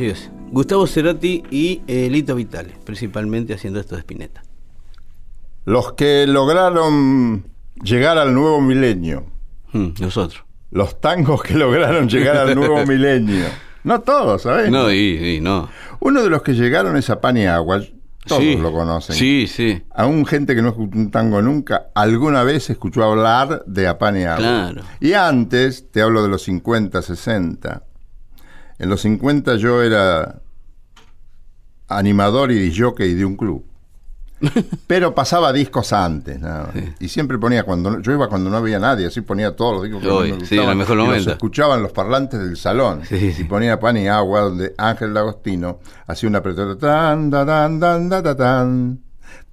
Así 0.00 0.06
es. 0.08 0.30
Gustavo 0.50 0.86
Cerati 0.86 1.42
y 1.50 1.82
eh, 1.86 2.08
Lito 2.10 2.34
Vitale, 2.34 2.72
principalmente 2.86 3.52
haciendo 3.52 3.78
esto 3.80 3.96
de 3.96 4.00
Spinetta. 4.00 4.42
Los 5.66 5.92
que 5.92 6.26
lograron 6.26 7.44
llegar 7.82 8.16
al 8.16 8.32
nuevo 8.32 8.62
milenio. 8.62 9.26
Mm, 9.74 9.88
nosotros. 10.00 10.42
Los 10.70 11.02
tangos 11.02 11.42
que 11.42 11.52
lograron 11.52 12.08
llegar 12.08 12.38
al 12.38 12.54
nuevo 12.54 12.82
milenio. 12.86 13.44
No 13.84 14.00
todos, 14.00 14.40
¿sabes? 14.40 14.70
No, 14.70 14.90
y, 14.90 15.34
y 15.36 15.40
no. 15.42 15.68
Uno 16.00 16.22
de 16.22 16.30
los 16.30 16.40
que 16.42 16.54
llegaron 16.54 16.96
es 16.96 17.10
a. 17.10 17.20
Todos 17.20 18.40
Sí. 18.42 18.56
lo 18.56 18.72
conocen. 18.72 19.14
Sí, 19.14 19.46
sí. 19.46 19.82
Aún 19.94 20.24
gente 20.24 20.54
que 20.54 20.62
no 20.62 20.68
escuchó 20.70 20.96
un 20.98 21.10
tango 21.10 21.42
nunca, 21.42 21.88
alguna 21.94 22.42
vez 22.42 22.70
escuchó 22.70 23.04
hablar 23.04 23.64
de 23.66 23.86
Apán 23.86 24.16
y 24.18 24.22
Agua. 24.24 24.36
Claro. 24.38 24.82
Y 24.98 25.12
antes, 25.12 25.90
te 25.90 26.00
hablo 26.00 26.22
de 26.22 26.30
los 26.30 26.42
50, 26.44 27.02
60. 27.02 27.82
En 28.80 28.88
los 28.88 29.02
50 29.02 29.56
yo 29.56 29.82
era 29.82 30.40
animador 31.86 32.50
y 32.50 32.74
jockey 32.74 33.12
de 33.12 33.26
un 33.26 33.36
club. 33.36 33.62
Pero 34.86 35.14
pasaba 35.14 35.52
discos 35.52 35.92
antes, 35.92 36.40
¿no? 36.40 36.68
y 36.98 37.08
siempre 37.08 37.36
ponía 37.36 37.64
cuando 37.64 38.00
yo 38.00 38.12
iba 38.12 38.26
cuando 38.26 38.48
no 38.48 38.56
había 38.56 38.78
nadie, 38.78 39.06
así 39.06 39.20
ponía 39.20 39.54
todos 39.54 39.74
los 39.74 39.82
discos 39.82 40.00
que 40.02 40.08
más 40.08 40.20
me 40.20 40.46
sí, 40.46 40.54
en 40.54 40.60
el 40.62 40.76
gustaban, 40.76 40.78
mejor 40.78 40.98
y 40.98 41.24
los 41.24 41.26
escuchaban 41.26 41.82
los 41.82 41.92
parlantes 41.92 42.40
del 42.40 42.56
salón. 42.56 43.02
Sí, 43.04 43.34
y 43.38 43.44
ponía 43.44 43.78
pan 43.78 43.98
y 43.98 44.08
agua 44.08 44.40
donde 44.40 44.74
Ángel 44.78 45.12
D'Agostino 45.12 45.80
hacía 46.06 46.30
una 46.30 46.42
tan 46.78 47.30
tan 47.30 48.08
da 48.08 48.34
tan 48.34 49.00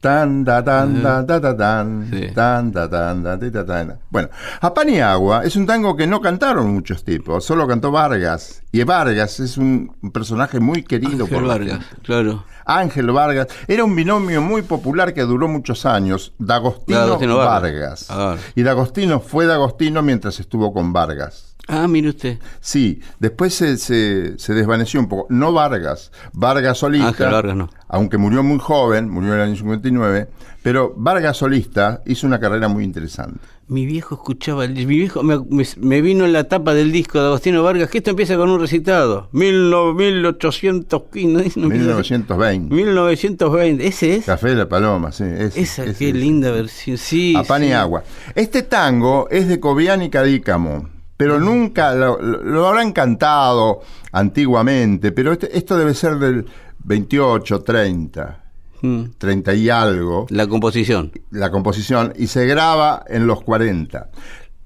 tan 0.07 0.43
da 0.45 0.63
tan 0.63 1.03
da 1.03 1.21
da 1.23 1.39
da 1.39 1.53
tan 1.57 2.07
Sí. 2.11 2.31
tan 2.33 2.71
da 2.71 2.87
tan 2.89 3.23
da 3.23 3.35
da 3.35 3.49
da 3.49 3.63
tan. 3.65 3.99
Bueno, 4.09 4.29
a 4.61 4.73
pan 4.73 4.89
y 4.89 4.99
agua 4.99 5.43
es 5.43 5.55
un 5.55 5.65
tango 5.65 5.95
que 5.97 6.07
no 6.07 6.21
cantaron 6.21 6.73
muchos 6.73 7.03
tipos, 7.03 7.43
solo 7.43 7.67
cantó 7.67 7.91
Vargas 7.91 8.61
y 8.71 8.83
Vargas 8.83 9.39
es 9.39 9.57
un 9.57 9.91
personaje 10.13 10.59
muy 10.59 10.83
querido 10.83 11.25
Ángel 11.25 11.37
por 11.37 11.45
Vargas, 11.47 11.79
claro. 12.03 12.43
Ángel 12.65 13.11
Vargas 13.11 13.47
era 13.67 13.83
un 13.83 13.95
binomio 13.95 14.41
muy 14.41 14.61
popular 14.61 15.13
que 15.13 15.21
duró 15.21 15.47
muchos 15.47 15.85
años, 15.85 16.33
D'Agostino, 16.37 16.99
D'Agostino 16.99 17.37
Vargas. 17.37 18.07
Vargas. 18.07 18.07
Ah. 18.09 18.35
Y 18.55 18.63
D'Agostino 18.63 19.19
fue 19.19 19.45
D'Agostino 19.45 20.01
mientras 20.01 20.39
estuvo 20.39 20.73
con 20.73 20.91
Vargas. 20.93 21.55
Ah, 21.68 21.88
mire 21.88 22.09
usted. 22.09 22.39
Sí, 22.61 23.01
después 23.20 23.53
se, 23.53 23.78
se- 23.78 24.38
se 24.39 24.53
desvaneció 24.53 24.99
un 24.99 25.07
poco. 25.09 25.28
No 25.30 25.51
Vargas, 25.51 26.11
Vargas 26.34 26.78
solista. 26.78 27.07
Ángel 27.09 27.32
Vargas 27.32 27.55
no. 27.57 27.70
Aunque 27.89 28.18
murió 28.18 28.41
muy 28.43 28.59
joven, 28.59 29.09
murió 29.09 29.34
en 29.34 29.39
el 29.39 29.45
año 29.47 29.55
59, 29.57 30.28
pero 30.63 30.93
Vargas 30.95 31.38
solista 31.38 32.01
hizo 32.05 32.26
una 32.28 32.39
carrera 32.39 32.68
muy 32.68 32.84
interesante. 32.84 33.39
Mi 33.70 33.86
viejo 33.86 34.15
escuchaba, 34.15 34.65
mi 34.65 34.86
viejo 34.86 35.24
me, 35.24 35.38
me- 35.49 35.65
me 35.78 36.01
vino 36.01 36.24
en 36.24 36.32
la 36.32 36.45
tapa 36.45 36.74
del 36.74 36.93
disco 36.93 37.20
de 37.20 37.26
Agostino 37.28 37.63
Vargas, 37.63 37.89
que 37.89 37.97
esto 37.97 38.11
empieza 38.11 38.38
con 38.38 38.49
un 38.49 38.61
recitado. 38.61 39.28
Mil 39.34 39.70
no- 39.70 39.93
1815, 39.93 41.59
no 41.59 41.65
empieza 41.65 41.97
así. 41.99 42.13
1920. 42.13 42.74
1920, 42.76 43.88
ese 43.88 44.15
es. 44.15 44.26
Café 44.26 44.49
de 44.49 44.55
la 44.55 44.70
Paloma, 44.70 45.11
sí. 45.11 45.24
ese, 45.26 45.61
Esa, 45.61 45.84
ese, 45.84 45.95
qué 45.97 46.09
ese. 46.09 46.18
linda 46.18 46.51
versión. 46.51 46.97
Sí. 46.97 47.36
a 47.36 47.43
pan 47.43 47.63
y 47.63 47.68
sí. 47.68 47.74
agua. 47.74 48.03
Este 48.36 48.63
tango 48.63 49.28
es 49.30 49.47
de 49.47 49.59
Cobian 49.59 50.01
y 50.01 50.09
Cadícamo, 50.09 50.88
pero 51.18 51.39
nunca 51.39 51.93
lo, 51.95 52.68
habrán 52.68 52.91
cantado 52.93 53.82
antiguamente, 54.11 55.11
pero 55.11 55.32
este- 55.34 55.57
esto 55.57 55.76
debe 55.78 55.93
ser 55.93 56.18
del 56.20 56.45
28, 56.84 57.61
30, 57.63 58.43
Mm. 58.82 59.03
30 59.18 59.53
y 59.55 59.70
algo, 59.72 60.28
La 60.30 60.45
composición. 60.47 61.11
la 61.32 61.49
composición, 61.49 62.13
y 62.15 62.28
se 62.28 62.45
graba 62.45 63.03
en 63.07 63.26
los 63.26 63.41
40. 63.41 64.09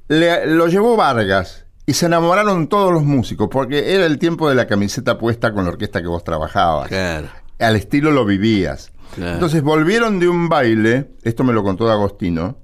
Le- 0.10 0.45
lo 0.47 0.68
llevó 0.68 0.97
Vargas 0.97 1.66
y 1.86 1.93
se 1.93 2.08
enamoraron 2.08 2.68
todos 2.68 2.91
los 2.91 3.04
músicos, 3.04 3.47
porque 3.49 3.95
era 3.95 4.06
el 4.06 4.20
tiempo 4.20 4.49
de 4.49 4.56
la 4.56 4.68
camiseta 4.68 5.18
puesta 5.18 5.54
con 5.54 5.64
la 5.64 5.70
orquesta 5.72 6.02
que 6.02 6.08
vos 6.10 6.24
trabajabas 6.26 6.89
Claro. 6.89 7.28
al 7.60 7.76
estilo 7.78 8.12
lo 8.12 8.26
vivías. 8.26 8.91
Claro. 9.16 9.34
Entonces 9.36 9.62
volvieron 9.64 10.20
de 10.20 10.28
un 10.28 10.49
baile, 10.49 11.12
esto 11.24 11.43
me 11.45 11.54
lo 11.54 11.64
contó 11.64 11.86
D'Agostino. 11.86 12.58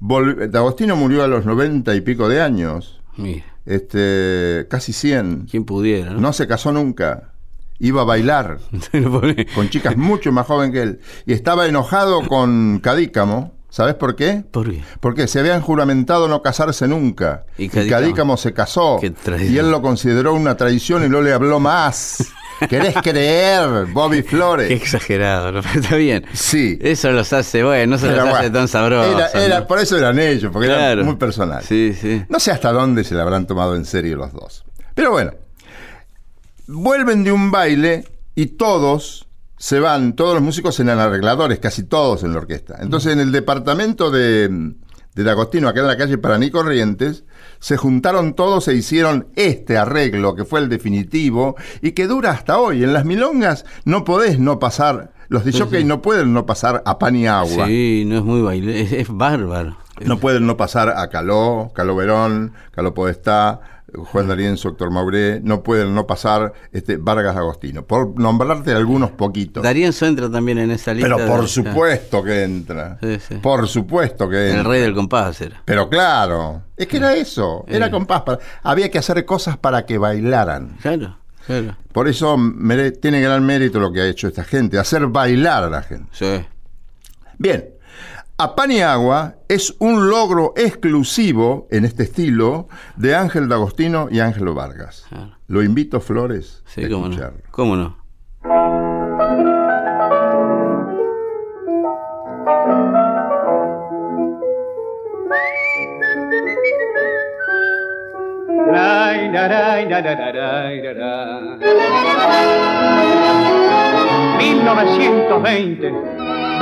D'Agostino 0.00 0.96
murió 0.96 1.22
a 1.24 1.28
los 1.28 1.44
noventa 1.44 1.94
y 1.94 2.00
pico 2.00 2.28
de 2.28 2.40
años, 2.40 3.00
Mira, 3.16 3.44
este, 3.66 4.66
casi 4.70 4.92
100. 4.92 5.46
quien 5.50 5.64
pudiera, 5.64 6.10
¿no? 6.12 6.20
No 6.20 6.32
se 6.32 6.46
casó 6.46 6.72
nunca. 6.72 7.28
Iba 7.78 8.02
a 8.02 8.04
bailar 8.04 8.58
pone- 8.92 9.46
con 9.54 9.68
chicas 9.68 9.96
mucho 9.96 10.30
más 10.32 10.46
jóvenes 10.46 10.72
que 10.72 10.82
él. 10.82 11.00
Y 11.26 11.32
estaba 11.32 11.66
enojado 11.66 12.26
con 12.28 12.78
Cadícamo. 12.80 13.52
¿Sabes 13.70 13.94
por 13.94 14.14
qué? 14.16 14.44
¿Por 14.50 14.70
qué? 14.70 14.82
Porque 15.00 15.26
se 15.26 15.40
habían 15.40 15.62
juramentado 15.62 16.28
no 16.28 16.42
casarse 16.42 16.86
nunca. 16.86 17.46
Y 17.56 17.64
Y 17.64 17.68
Cadícamo- 17.70 17.88
Cadícamo, 17.90 18.36
se 18.36 18.52
casó. 18.52 18.98
Y 19.50 19.56
él 19.58 19.70
lo 19.70 19.80
consideró 19.80 20.34
una 20.34 20.56
traición 20.58 21.04
y 21.04 21.08
no 21.08 21.22
le 21.22 21.32
habló 21.32 21.58
más. 21.58 22.18
¿Querés 22.68 22.94
creer, 23.02 23.86
Bobby 23.92 24.22
Flores? 24.22 24.68
Qué 24.68 24.74
exagerado, 24.74 25.58
está 25.74 25.96
bien. 25.96 26.24
Sí. 26.32 26.78
Eso 26.80 27.10
los 27.12 27.32
hace, 27.32 27.62
bueno, 27.62 27.92
no 27.92 27.98
se 27.98 28.08
Pero 28.08 28.24
los 28.26 28.34
hace 28.34 28.50
tan 28.50 28.68
sabrosos. 28.68 29.14
era- 29.14 29.44
era- 29.44 29.60
¿no? 29.60 29.66
por 29.66 29.78
eso 29.78 29.96
eran 29.98 30.18
ellos, 30.18 30.50
porque 30.52 30.68
Claro. 30.68 30.92
eran 30.92 31.06
muy 31.06 31.16
personales. 31.16 31.66
Sí, 31.66 31.94
sí. 32.00 32.22
No 32.28 32.38
sé 32.40 32.50
hasta 32.50 32.72
dónde 32.72 33.04
se 33.04 33.14
le 33.14 33.20
habrán 33.20 33.46
tomado 33.46 33.74
en 33.76 33.84
serio 33.84 34.16
los 34.16 34.32
dos. 34.32 34.64
Pero 34.94 35.10
bueno, 35.10 35.32
vuelven 36.66 37.24
de 37.24 37.32
un 37.32 37.50
baile 37.50 38.04
y 38.34 38.46
todos 38.46 39.26
se 39.58 39.78
van, 39.78 40.14
todos 40.14 40.34
los 40.34 40.42
músicos 40.42 40.78
eran 40.80 40.98
arregladores, 40.98 41.58
casi 41.60 41.84
todos 41.84 42.24
en 42.24 42.32
la 42.32 42.38
orquesta. 42.38 42.78
Entonces 42.80 43.12
en 43.12 43.20
el 43.20 43.30
departamento 43.30 44.10
de, 44.10 44.50
de 45.14 45.24
D'Agostino, 45.24 45.68
acá 45.68 45.80
en 45.80 45.86
la 45.86 45.96
calle 45.96 46.18
Paraní 46.18 46.50
Corrientes, 46.50 47.24
se 47.58 47.76
juntaron 47.76 48.34
todos 48.34 48.66
e 48.68 48.74
hicieron 48.74 49.28
este 49.36 49.76
arreglo, 49.76 50.34
que 50.34 50.44
fue 50.44 50.60
el 50.60 50.68
definitivo, 50.68 51.56
y 51.82 51.92
que 51.92 52.06
dura 52.06 52.30
hasta 52.30 52.58
hoy. 52.58 52.82
En 52.82 52.92
las 52.92 53.04
milongas 53.04 53.64
no 53.84 54.04
podés 54.04 54.38
no 54.38 54.58
pasar, 54.58 55.12
los 55.28 55.44
de 55.44 55.52
jockey 55.52 55.84
no 55.84 56.02
pueden 56.02 56.32
no 56.32 56.46
pasar 56.46 56.82
a 56.86 56.98
pan 56.98 57.16
y 57.16 57.26
agua. 57.26 57.66
Sí, 57.66 58.04
no 58.06 58.18
es 58.18 58.24
muy 58.24 58.42
baile, 58.42 58.80
es, 58.80 58.92
es 58.92 59.08
bárbaro. 59.08 59.76
No 60.00 60.18
pueden 60.18 60.46
no 60.46 60.56
pasar 60.56 60.88
a 60.88 61.08
Caló, 61.10 61.70
Caló 61.74 61.94
Verón, 61.94 62.54
Caló 62.72 62.94
Podestá, 62.94 63.60
Juan 63.94 64.28
D'Arienzo, 64.28 64.70
Héctor 64.70 64.90
Mauré, 64.90 65.40
no 65.42 65.62
pueden 65.62 65.94
no 65.94 66.06
pasar 66.06 66.52
este, 66.72 66.96
Vargas 66.96 67.36
Agostino, 67.36 67.84
por 67.84 68.18
nombrarte 68.18 68.72
algunos 68.72 69.10
poquitos. 69.10 69.62
Darienzo 69.62 70.06
entra 70.06 70.30
también 70.30 70.58
en 70.58 70.70
esa 70.70 70.94
lista. 70.94 71.14
Pero 71.16 71.26
por 71.28 71.42
de- 71.42 71.48
supuesto 71.48 72.22
que 72.22 72.42
entra. 72.44 72.98
Sí, 73.02 73.18
sí. 73.28 73.34
Por 73.36 73.68
supuesto 73.68 74.28
que 74.28 74.50
El 74.50 74.56
entra. 74.58 74.70
rey 74.70 74.80
del 74.80 74.94
compás 74.94 75.40
era. 75.40 75.62
Pero 75.64 75.88
claro, 75.88 76.62
es 76.76 76.86
que 76.86 76.96
era 76.96 77.14
eso, 77.14 77.64
era 77.68 77.90
compás. 77.90 78.22
para- 78.22 78.38
había 78.62 78.90
que 78.90 78.98
hacer 78.98 79.24
cosas 79.24 79.56
para 79.58 79.84
que 79.86 79.98
bailaran. 79.98 80.76
Claro, 80.80 81.18
claro. 81.46 81.76
Por 81.92 82.08
eso 82.08 82.36
mere- 82.38 82.92
tiene 82.92 83.20
gran 83.20 83.44
mérito 83.44 83.78
lo 83.80 83.92
que 83.92 84.00
ha 84.00 84.06
hecho 84.06 84.28
esta 84.28 84.44
gente, 84.44 84.78
hacer 84.78 85.06
bailar 85.08 85.64
a 85.64 85.70
la 85.70 85.82
gente. 85.82 86.08
Sí. 86.12 86.44
Bien, 87.38 87.68
a 88.42 88.56
pan 88.56 88.72
y 88.72 88.80
agua 88.80 89.36
es 89.48 89.74
un 89.78 90.08
logro 90.08 90.52
exclusivo 90.56 91.68
en 91.70 91.84
este 91.84 92.02
estilo 92.02 92.68
de 92.96 93.14
Ángel 93.14 93.48
D'Agostino 93.48 94.08
y 94.10 94.20
Ángelo 94.20 94.54
Vargas. 94.54 95.06
Claro. 95.08 95.36
Lo 95.46 95.62
invito, 95.62 96.00
Flores, 96.00 96.62
Sí, 96.66 96.84
a 96.84 96.88
cómo 96.88 97.06
no. 97.06 97.10
escucharlo. 97.12 97.40
¿Cómo 97.50 97.76
no? 97.76 97.96
La, 108.72 109.20
la. 110.94 111.56
1920. 114.38 115.92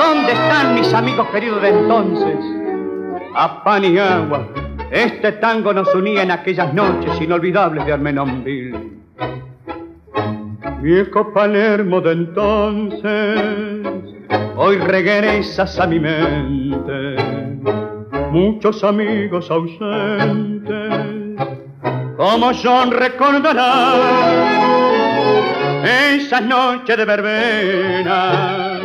¿Dónde 0.00 0.32
están 0.32 0.74
mis 0.76 0.94
amigos 0.94 1.28
queridos 1.28 1.60
de 1.60 1.68
entonces? 1.68 2.38
A 3.34 3.62
pan 3.62 3.84
y 3.84 3.98
agua. 3.98 4.48
Este 4.90 5.32
tango 5.32 5.74
nos 5.74 5.94
unía 5.94 6.22
en 6.22 6.30
aquellas 6.30 6.72
noches 6.72 7.20
inolvidables 7.20 7.84
de 7.84 7.92
Armenonville. 7.92 8.92
Viejo 10.80 11.30
Palermo 11.34 12.00
de 12.00 12.12
entonces, 12.12 13.42
hoy 14.56 14.78
regresas 14.78 15.78
a 15.78 15.86
mi 15.86 16.00
mente. 16.00 17.16
Muchos 18.30 18.82
amigos 18.82 19.50
ausentes, 19.50 21.36
como 22.16 22.54
son 22.54 22.90
recordarán 22.90 24.00
esas 25.84 26.42
noches 26.46 26.96
de 26.96 27.04
verbena, 27.04 28.79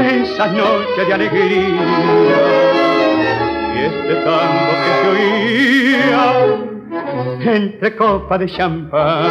esas 0.00 0.52
noches 0.52 1.06
de 1.06 1.14
alegría 1.14 1.68
y 3.74 3.78
este 3.80 4.14
tango 4.24 4.72
que 4.84 4.90
se 5.00 5.08
oía 5.10 6.48
entre 7.40 7.96
copas 7.96 8.40
de 8.40 8.46
champán. 8.46 9.26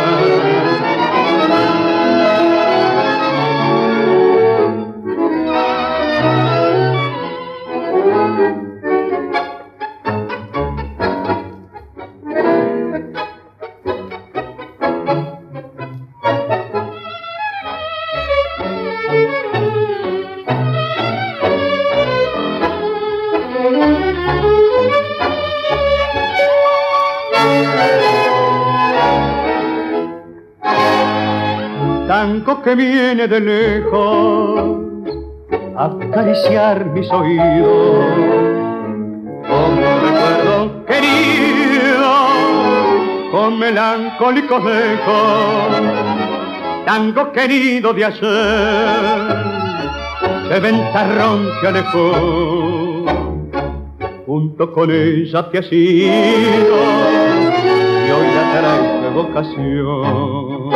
Que 32.68 32.76
viene 32.76 33.28
de 33.30 33.40
lejos 33.40 34.78
a 35.78 35.86
acariciar 35.86 36.86
mis 36.88 37.10
oídos 37.14 37.96
como 39.48 39.86
recuerdo 40.04 40.86
querido 40.86 42.12
con 43.32 43.58
melancólicos 43.58 44.64
ecos 44.66 45.82
tango 46.86 47.32
querido 47.32 47.94
de 47.94 48.04
ayer, 48.04 49.22
de 50.50 50.60
ventarrón 50.60 51.48
que 51.62 51.68
alejó, 51.68 53.06
junto 54.26 54.74
con 54.74 54.92
ella 54.92 55.50
te 55.50 55.60
has 55.60 55.72
ido, 55.72 56.78
y 58.08 58.12
hoy 58.12 58.28
la 58.36 58.44
traes 58.52 59.02
de 59.04 59.10
vocación. 59.10 60.68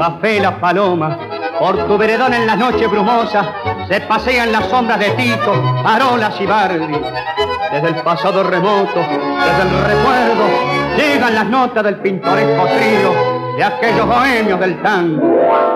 Va 0.00 0.18
fe 0.20 0.40
la 0.40 0.58
paloma, 0.58 1.18
por 1.58 1.86
tu 1.86 1.98
veredón 1.98 2.32
en 2.32 2.46
las 2.46 2.56
noches 2.56 2.90
brumosas, 2.90 3.46
se 3.86 4.00
pasean 4.00 4.50
las 4.50 4.66
sombras 4.66 4.98
de 4.98 5.10
Tito, 5.10 5.52
Parolas 5.82 6.40
y 6.40 6.46
Bardi. 6.46 7.00
Desde 7.70 7.88
el 7.88 7.96
pasado 7.96 8.42
remoto, 8.42 8.98
desde 8.98 9.62
el 9.62 9.84
recuerdo, 9.84 10.46
llegan 10.96 11.34
las 11.34 11.46
notas 11.46 11.84
del 11.84 11.96
pintoresco 11.96 12.64
trío 12.66 13.56
de 13.56 13.64
aquellos 13.64 14.06
bohemios 14.06 14.58
del 14.58 14.80
tango. 14.80 15.69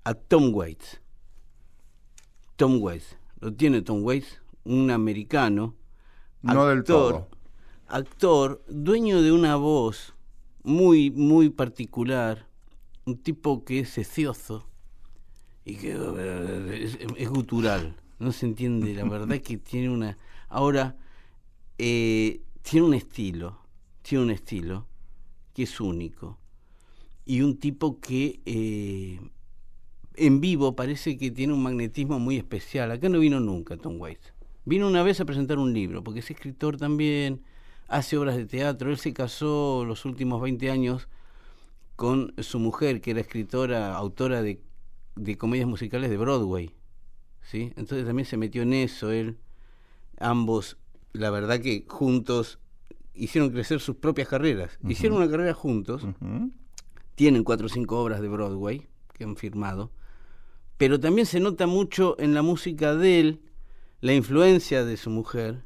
a 0.04 0.14
Tom 0.14 0.54
Waits. 0.54 0.98
Tom 2.56 2.80
Waits. 2.80 3.18
Lo 3.40 3.52
tiene 3.52 3.82
Tom 3.82 4.02
Waits, 4.02 4.40
un 4.64 4.90
americano. 4.90 5.74
No 6.40 6.68
del 6.68 6.84
todo. 6.84 7.28
Actor, 7.86 8.62
dueño 8.66 9.20
de 9.20 9.30
una 9.30 9.56
voz 9.56 10.14
muy, 10.62 11.10
muy 11.10 11.50
particular, 11.50 12.46
un 13.04 13.18
tipo 13.18 13.64
que 13.64 13.80
es 13.80 13.90
secioso 13.90 14.66
y 15.64 15.76
que 15.76 15.92
es, 16.72 16.98
es 17.16 17.28
gutural, 17.28 17.96
no 18.18 18.32
se 18.32 18.46
entiende, 18.46 18.94
la 18.94 19.04
verdad 19.04 19.32
es 19.32 19.42
que 19.42 19.56
tiene 19.56 19.90
una... 19.90 20.16
Ahora, 20.48 20.96
eh, 21.78 22.42
tiene 22.62 22.86
un 22.86 22.94
estilo, 22.94 23.58
tiene 24.02 24.24
un 24.24 24.30
estilo 24.30 24.86
que 25.54 25.62
es 25.62 25.80
único 25.80 26.38
y 27.24 27.42
un 27.42 27.58
tipo 27.58 28.00
que 28.00 28.40
eh, 28.44 29.20
en 30.16 30.40
vivo 30.40 30.74
parece 30.74 31.16
que 31.16 31.30
tiene 31.30 31.52
un 31.52 31.62
magnetismo 31.62 32.18
muy 32.18 32.36
especial. 32.36 32.90
Acá 32.90 33.08
no 33.08 33.18
vino 33.18 33.40
nunca 33.40 33.76
Tom 33.76 34.00
Waits. 34.00 34.32
Vino 34.64 34.86
una 34.86 35.02
vez 35.02 35.20
a 35.20 35.24
presentar 35.24 35.58
un 35.58 35.72
libro, 35.72 36.02
porque 36.02 36.20
es 36.20 36.30
escritor 36.30 36.76
también, 36.76 37.42
hace 37.90 38.16
obras 38.16 38.36
de 38.36 38.46
teatro. 38.46 38.90
Él 38.90 38.96
se 38.96 39.12
casó 39.12 39.84
los 39.84 40.06
últimos 40.06 40.40
20 40.40 40.70
años 40.70 41.08
con 41.96 42.32
su 42.38 42.58
mujer, 42.58 43.02
que 43.02 43.10
era 43.10 43.20
escritora, 43.20 43.94
autora 43.94 44.40
de, 44.40 44.62
de 45.16 45.36
comedias 45.36 45.68
musicales 45.68 46.08
de 46.08 46.16
Broadway. 46.16 46.74
¿sí? 47.42 47.72
Entonces 47.76 48.06
también 48.06 48.26
se 48.26 48.38
metió 48.38 48.62
en 48.62 48.72
eso 48.72 49.10
él. 49.10 49.36
Ambos, 50.18 50.78
la 51.12 51.30
verdad 51.30 51.60
que 51.60 51.84
juntos 51.88 52.58
hicieron 53.14 53.50
crecer 53.50 53.80
sus 53.80 53.96
propias 53.96 54.28
carreras. 54.28 54.78
Hicieron 54.88 55.18
una 55.18 55.30
carrera 55.30 55.52
juntos. 55.52 56.06
Tienen 57.16 57.44
cuatro 57.44 57.66
o 57.66 57.68
cinco 57.68 58.00
obras 58.00 58.20
de 58.20 58.28
Broadway 58.28 58.86
que 59.12 59.24
han 59.24 59.36
firmado. 59.36 59.90
Pero 60.78 60.98
también 60.98 61.26
se 61.26 61.40
nota 61.40 61.66
mucho 61.66 62.16
en 62.18 62.32
la 62.32 62.40
música 62.40 62.94
de 62.94 63.20
él 63.20 63.40
la 64.00 64.14
influencia 64.14 64.84
de 64.84 64.96
su 64.96 65.10
mujer 65.10 65.64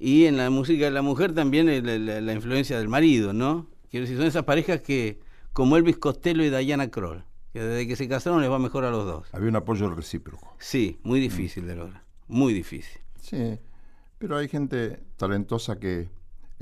y 0.00 0.24
en 0.24 0.38
la 0.38 0.48
música 0.50 0.86
de 0.86 0.90
la 0.90 1.02
mujer 1.02 1.34
también 1.34 1.66
la, 1.66 1.98
la, 1.98 2.20
la 2.20 2.32
influencia 2.32 2.78
del 2.78 2.88
marido, 2.88 3.32
¿no? 3.32 3.68
Quiero 3.90 4.04
decir, 4.04 4.16
son 4.16 4.26
esas 4.26 4.44
parejas 4.44 4.80
que, 4.80 5.20
como 5.52 5.76
Elvis 5.76 5.98
Costello 5.98 6.42
y 6.42 6.50
Diana 6.50 6.90
Kroll, 6.90 7.24
que 7.52 7.60
desde 7.60 7.86
que 7.86 7.96
se 7.96 8.08
casaron 8.08 8.40
les 8.40 8.50
va 8.50 8.58
mejor 8.58 8.84
a 8.84 8.90
los 8.90 9.04
dos. 9.04 9.28
Había 9.32 9.50
un 9.50 9.56
apoyo 9.56 9.90
recíproco. 9.90 10.56
Sí, 10.58 10.98
muy 11.02 11.20
difícil 11.20 11.66
de 11.66 11.76
lograr, 11.76 12.02
muy 12.26 12.54
difícil. 12.54 13.00
Sí, 13.20 13.58
pero 14.18 14.38
hay 14.38 14.48
gente 14.48 15.00
talentosa 15.16 15.78
que 15.78 16.08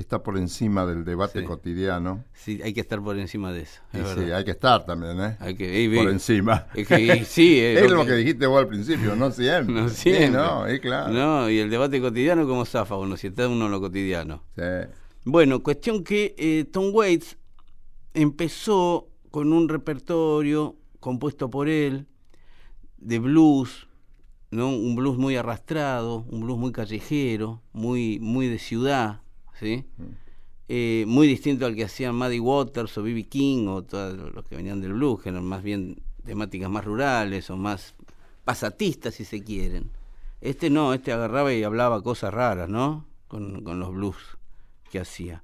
está 0.02 0.22
por 0.22 0.38
encima 0.38 0.86
del 0.86 1.04
debate 1.04 1.40
Sí. 1.40 1.44
cotidiano. 1.44 2.24
Sí, 2.32 2.60
hay 2.62 2.72
que 2.72 2.80
estar 2.80 3.02
por 3.02 3.18
encima 3.18 3.52
de 3.52 3.62
eso. 3.62 3.80
Es 3.92 4.08
sí, 4.10 4.30
hay 4.30 4.44
que 4.44 4.52
estar 4.52 4.86
también, 4.86 5.20
¿eh? 5.20 5.36
Hay 5.40 5.54
que, 5.56 5.82
y- 5.82 5.94
por 5.94 6.06
y- 6.06 6.12
encima. 6.12 6.66
es 6.74 6.86
que- 6.86 7.00
y- 7.00 7.24
sí, 7.24 7.58
es 7.60 7.82
es 7.82 7.90
lo 7.90 8.02
que- 8.02 8.06
que 8.12 8.16
dijiste 8.16 8.46
vos 8.46 8.60
al 8.60 8.68
principio, 8.68 9.16
no 9.16 9.30
siempre. 9.30 9.74
No 9.74 9.88
Sí, 9.88 10.12
no, 10.30 10.66
es 10.66 10.80
claro. 10.80 11.12
No, 11.12 11.50
y 11.50 11.58
el 11.58 11.68
debate 11.70 12.00
cotidiano, 12.00 12.46
¿cómo 12.46 12.64
zafa 12.64 12.96
uno? 12.96 13.16
Si 13.16 13.26
está 13.28 13.48
uno 13.48 13.66
en 13.66 13.70
lo 13.72 13.80
cotidiano. 13.80 14.44
Sí. 14.56 14.62
Bueno, 15.24 15.62
cuestión 15.62 16.04
que 16.04 16.34
eh, 16.38 16.64
Tom 16.70 16.90
Waits 16.94 17.36
empezó 18.14 19.08
con 19.30 19.52
un 19.52 19.68
repertorio 19.68 20.76
compuesto 21.00 21.50
por 21.50 21.68
él 21.68 22.06
de 22.96 23.18
blues, 23.18 23.86
¿no? 24.50 24.68
Un 24.70 24.96
blues 24.96 25.18
muy 25.18 25.36
arrastrado, 25.36 26.24
un 26.30 26.40
blues 26.40 26.58
muy 26.58 26.72
callejero, 26.72 27.62
muy, 27.72 28.18
muy 28.20 28.48
de 28.48 28.58
ciudad, 28.58 29.20
¿sí? 29.58 29.84
Eh, 30.68 31.04
muy 31.06 31.26
distinto 31.26 31.66
al 31.66 31.74
que 31.74 31.84
hacían 31.84 32.14
Muddy 32.14 32.40
Waters 32.40 32.96
o 32.98 33.02
B.B. 33.02 33.24
King 33.24 33.66
o 33.68 33.82
todos 33.82 34.34
los 34.34 34.44
que 34.44 34.56
venían 34.56 34.80
del 34.80 34.92
blues, 34.92 35.22
que 35.22 35.30
eran 35.30 35.44
más 35.44 35.62
bien 35.62 36.02
temáticas 36.24 36.70
más 36.70 36.84
rurales 36.84 37.48
o 37.50 37.56
más 37.56 37.94
pasatistas, 38.44 39.14
si 39.14 39.24
se 39.24 39.42
quieren. 39.42 39.90
Este 40.40 40.70
no, 40.70 40.92
este 40.92 41.12
agarraba 41.12 41.52
y 41.52 41.64
hablaba 41.64 42.02
cosas 42.02 42.32
raras, 42.32 42.68
¿no? 42.68 43.06
Con, 43.28 43.64
con 43.64 43.80
los 43.80 43.92
blues 43.92 44.16
que 44.90 45.00
hacía. 45.00 45.42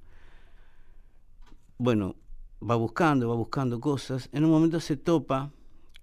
Bueno, 1.78 2.16
va 2.62 2.76
buscando, 2.76 3.28
va 3.28 3.34
buscando 3.34 3.80
cosas. 3.80 4.28
En 4.32 4.44
un 4.44 4.50
momento 4.50 4.78
se 4.80 4.96
topa 4.96 5.50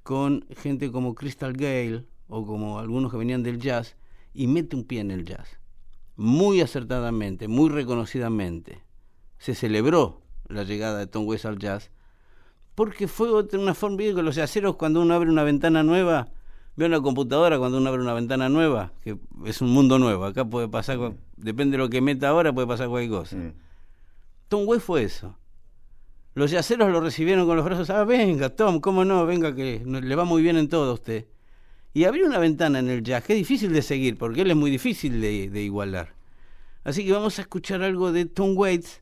con 0.03 0.45
gente 0.57 0.91
como 0.91 1.15
Crystal 1.15 1.53
Gale 1.53 2.05
o 2.27 2.45
como 2.45 2.79
algunos 2.79 3.11
que 3.11 3.17
venían 3.17 3.43
del 3.43 3.59
jazz 3.59 3.95
y 4.33 4.47
mete 4.47 4.75
un 4.75 4.83
pie 4.83 5.01
en 5.01 5.11
el 5.11 5.25
jazz. 5.25 5.60
Muy 6.21 6.61
acertadamente, 6.61 7.47
muy 7.47 7.69
reconocidamente. 7.69 8.83
Se 9.39 9.55
celebró 9.55 10.21
la 10.47 10.63
llegada 10.63 10.99
de 10.99 11.07
Tom 11.07 11.25
Waits 11.25 11.45
al 11.45 11.57
jazz 11.57 11.89
porque 12.75 13.07
fue 13.07 13.29
otra, 13.29 13.59
una 13.59 13.73
forma 13.73 13.97
que 13.97 14.13
los 14.13 14.35
yaceros 14.35 14.75
cuando 14.75 15.01
uno 15.01 15.13
abre 15.13 15.29
una 15.29 15.43
ventana 15.43 15.83
nueva 15.83 16.29
ve 16.75 16.85
una 16.85 17.01
computadora 17.01 17.59
cuando 17.59 17.77
uno 17.77 17.89
abre 17.89 18.01
una 18.01 18.13
ventana 18.13 18.49
nueva 18.49 18.93
que 19.03 19.17
es 19.45 19.61
un 19.61 19.71
mundo 19.71 19.99
nuevo 19.99 20.25
acá 20.25 20.45
puede 20.45 20.67
pasar 20.67 20.97
depende 21.35 21.77
de 21.77 21.83
lo 21.83 21.89
que 21.89 22.01
meta 22.01 22.29
ahora 22.29 22.53
puede 22.53 22.67
pasar 22.67 22.87
cualquier 22.87 23.11
cosa 23.11 23.35
Mm. 23.35 23.53
Tom 24.47 24.67
Waits 24.67 24.83
fue 24.83 25.03
eso 25.03 25.37
los 26.33 26.51
yaceros 26.51 26.89
lo 26.91 27.01
recibieron 27.01 27.45
con 27.45 27.57
los 27.57 27.65
brazos 27.65 27.89
ah 27.89 28.03
venga 28.03 28.49
Tom 28.49 28.79
cómo 28.79 29.05
no 29.05 29.25
venga 29.25 29.53
que 29.53 29.83
le 29.85 30.15
va 30.15 30.23
muy 30.23 30.41
bien 30.41 30.57
en 30.57 30.69
todo 30.69 30.91
a 30.91 30.93
usted 30.93 31.25
y 31.93 32.03
abrió 32.05 32.25
una 32.25 32.39
ventana 32.39 32.79
en 32.79 32.89
el 32.89 33.03
jazz 33.03 33.23
que 33.23 33.33
es 33.33 33.39
difícil 33.39 33.71
de 33.73 33.81
seguir 33.81 34.17
porque 34.17 34.41
él 34.41 34.51
es 34.51 34.57
muy 34.57 34.71
difícil 34.71 35.19
de, 35.21 35.49
de 35.49 35.61
igualar 35.63 36.13
así 36.83 37.05
que 37.05 37.11
vamos 37.11 37.37
a 37.39 37.41
escuchar 37.43 37.81
algo 37.83 38.11
de 38.11 38.25
Tom 38.25 38.55
Waits 38.57 39.01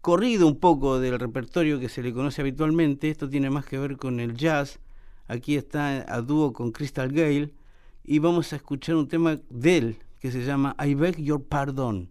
corrido 0.00 0.46
un 0.46 0.58
poco 0.58 0.98
del 0.98 1.18
repertorio 1.18 1.78
que 1.78 1.88
se 1.88 2.02
le 2.02 2.12
conoce 2.12 2.40
habitualmente. 2.40 3.10
Esto 3.10 3.28
tiene 3.28 3.50
más 3.50 3.66
que 3.66 3.78
ver 3.78 3.96
con 3.96 4.18
el 4.20 4.34
jazz. 4.34 4.80
Aquí 5.28 5.56
está 5.56 6.06
a 6.12 6.22
dúo 6.22 6.52
con 6.52 6.72
Crystal 6.72 7.10
Gale. 7.12 7.52
Y 8.04 8.18
vamos 8.18 8.52
a 8.52 8.56
escuchar 8.56 8.96
un 8.96 9.08
tema 9.08 9.38
de 9.50 9.76
él 9.76 9.96
que 10.18 10.32
se 10.32 10.44
llama 10.44 10.74
I 10.84 10.94
Beg 10.94 11.22
Your 11.22 11.44
Pardon. 11.44 12.08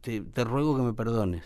Te, 0.00 0.20
te 0.22 0.44
ruego 0.44 0.76
que 0.76 0.82
me 0.82 0.92
perdones. 0.92 1.44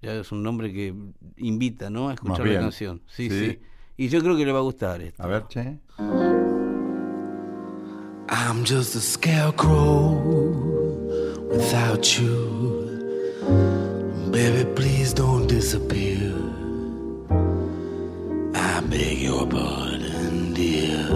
Ya 0.00 0.14
es 0.14 0.32
un 0.32 0.42
nombre 0.42 0.72
que 0.72 0.94
invita 1.36 1.90
¿no? 1.90 2.08
a 2.08 2.14
escuchar 2.14 2.46
la 2.46 2.60
canción. 2.60 3.02
Sí, 3.06 3.28
Sí. 3.28 3.50
sí, 3.50 3.58
Y 3.98 4.08
yo 4.08 4.20
creo 4.22 4.34
que 4.36 4.46
le 4.46 4.52
va 4.52 4.60
a 4.60 4.62
gustar 4.62 5.02
esto. 5.02 5.22
A 5.22 5.26
ver, 5.26 5.46
che. 5.48 5.78
I'm 8.32 8.62
just 8.62 8.94
a 8.94 9.00
scarecrow 9.00 10.10
without 11.50 12.16
you. 12.16 13.40
Baby, 14.30 14.70
please 14.76 15.12
don't 15.12 15.48
disappear. 15.48 16.32
I 18.54 18.80
beg 18.88 19.18
your 19.18 19.48
pardon, 19.48 20.54
dear. 20.54 21.08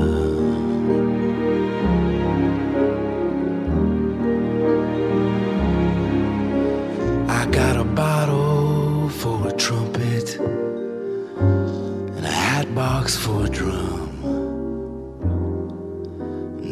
I 7.29 7.47
got 7.47 7.77
a 7.77 7.85
bottle 7.85 9.09
for 9.09 9.47
a 9.47 9.53
trumpet 9.53 10.37
and 10.41 12.27
a 12.27 12.33
hat 12.33 12.75
box 12.75 13.17
for 13.17 13.47
a 13.47 13.49
drum. 13.49 13.94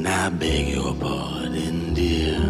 And 0.04 0.10
I 0.10 0.30
beg 0.30 0.66
your 0.66 0.96
pardon, 0.96 1.94
dear. 1.94 2.40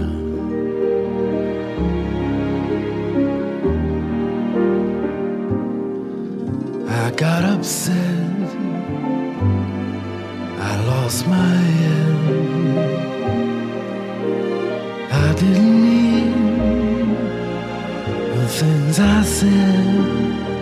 I 6.89 7.11
got 7.11 7.45
upset. 7.45 8.57
I 10.71 10.73
lost 10.87 11.27
my 11.27 11.57
head. 11.77 12.17
I 15.13 15.35
didn't 15.35 15.83
mean 15.83 16.31
the 18.35 18.49
things 18.49 18.99
I 18.99 19.23
said. 19.25 20.62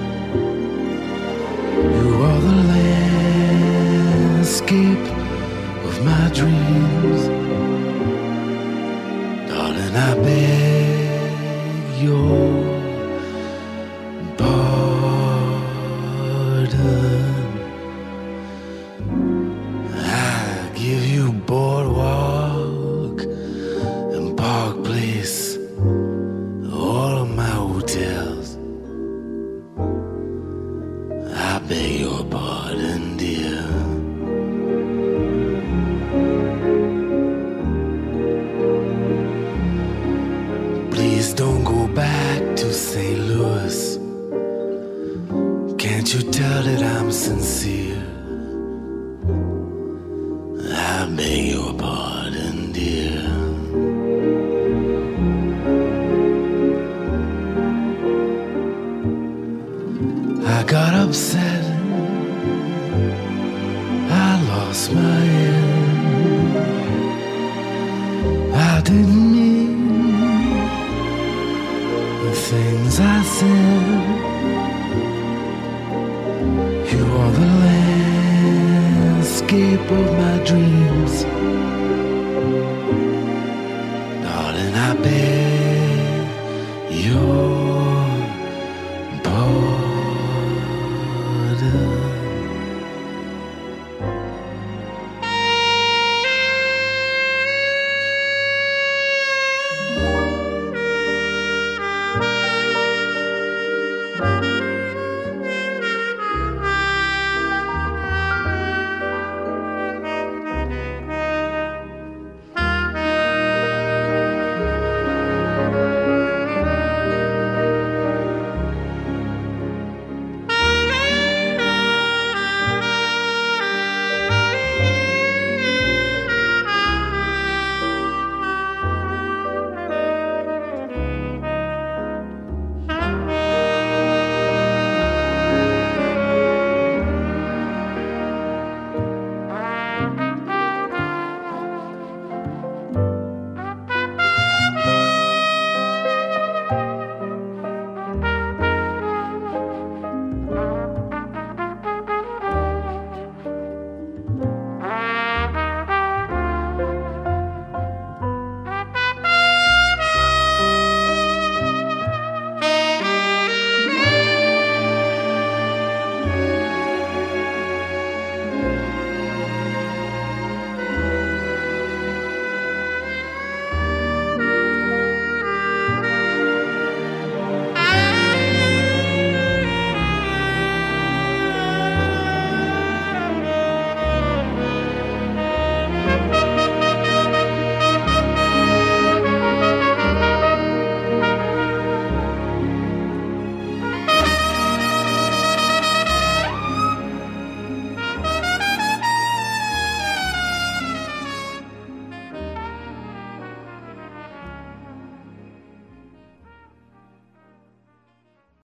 dream. 6.33 6.90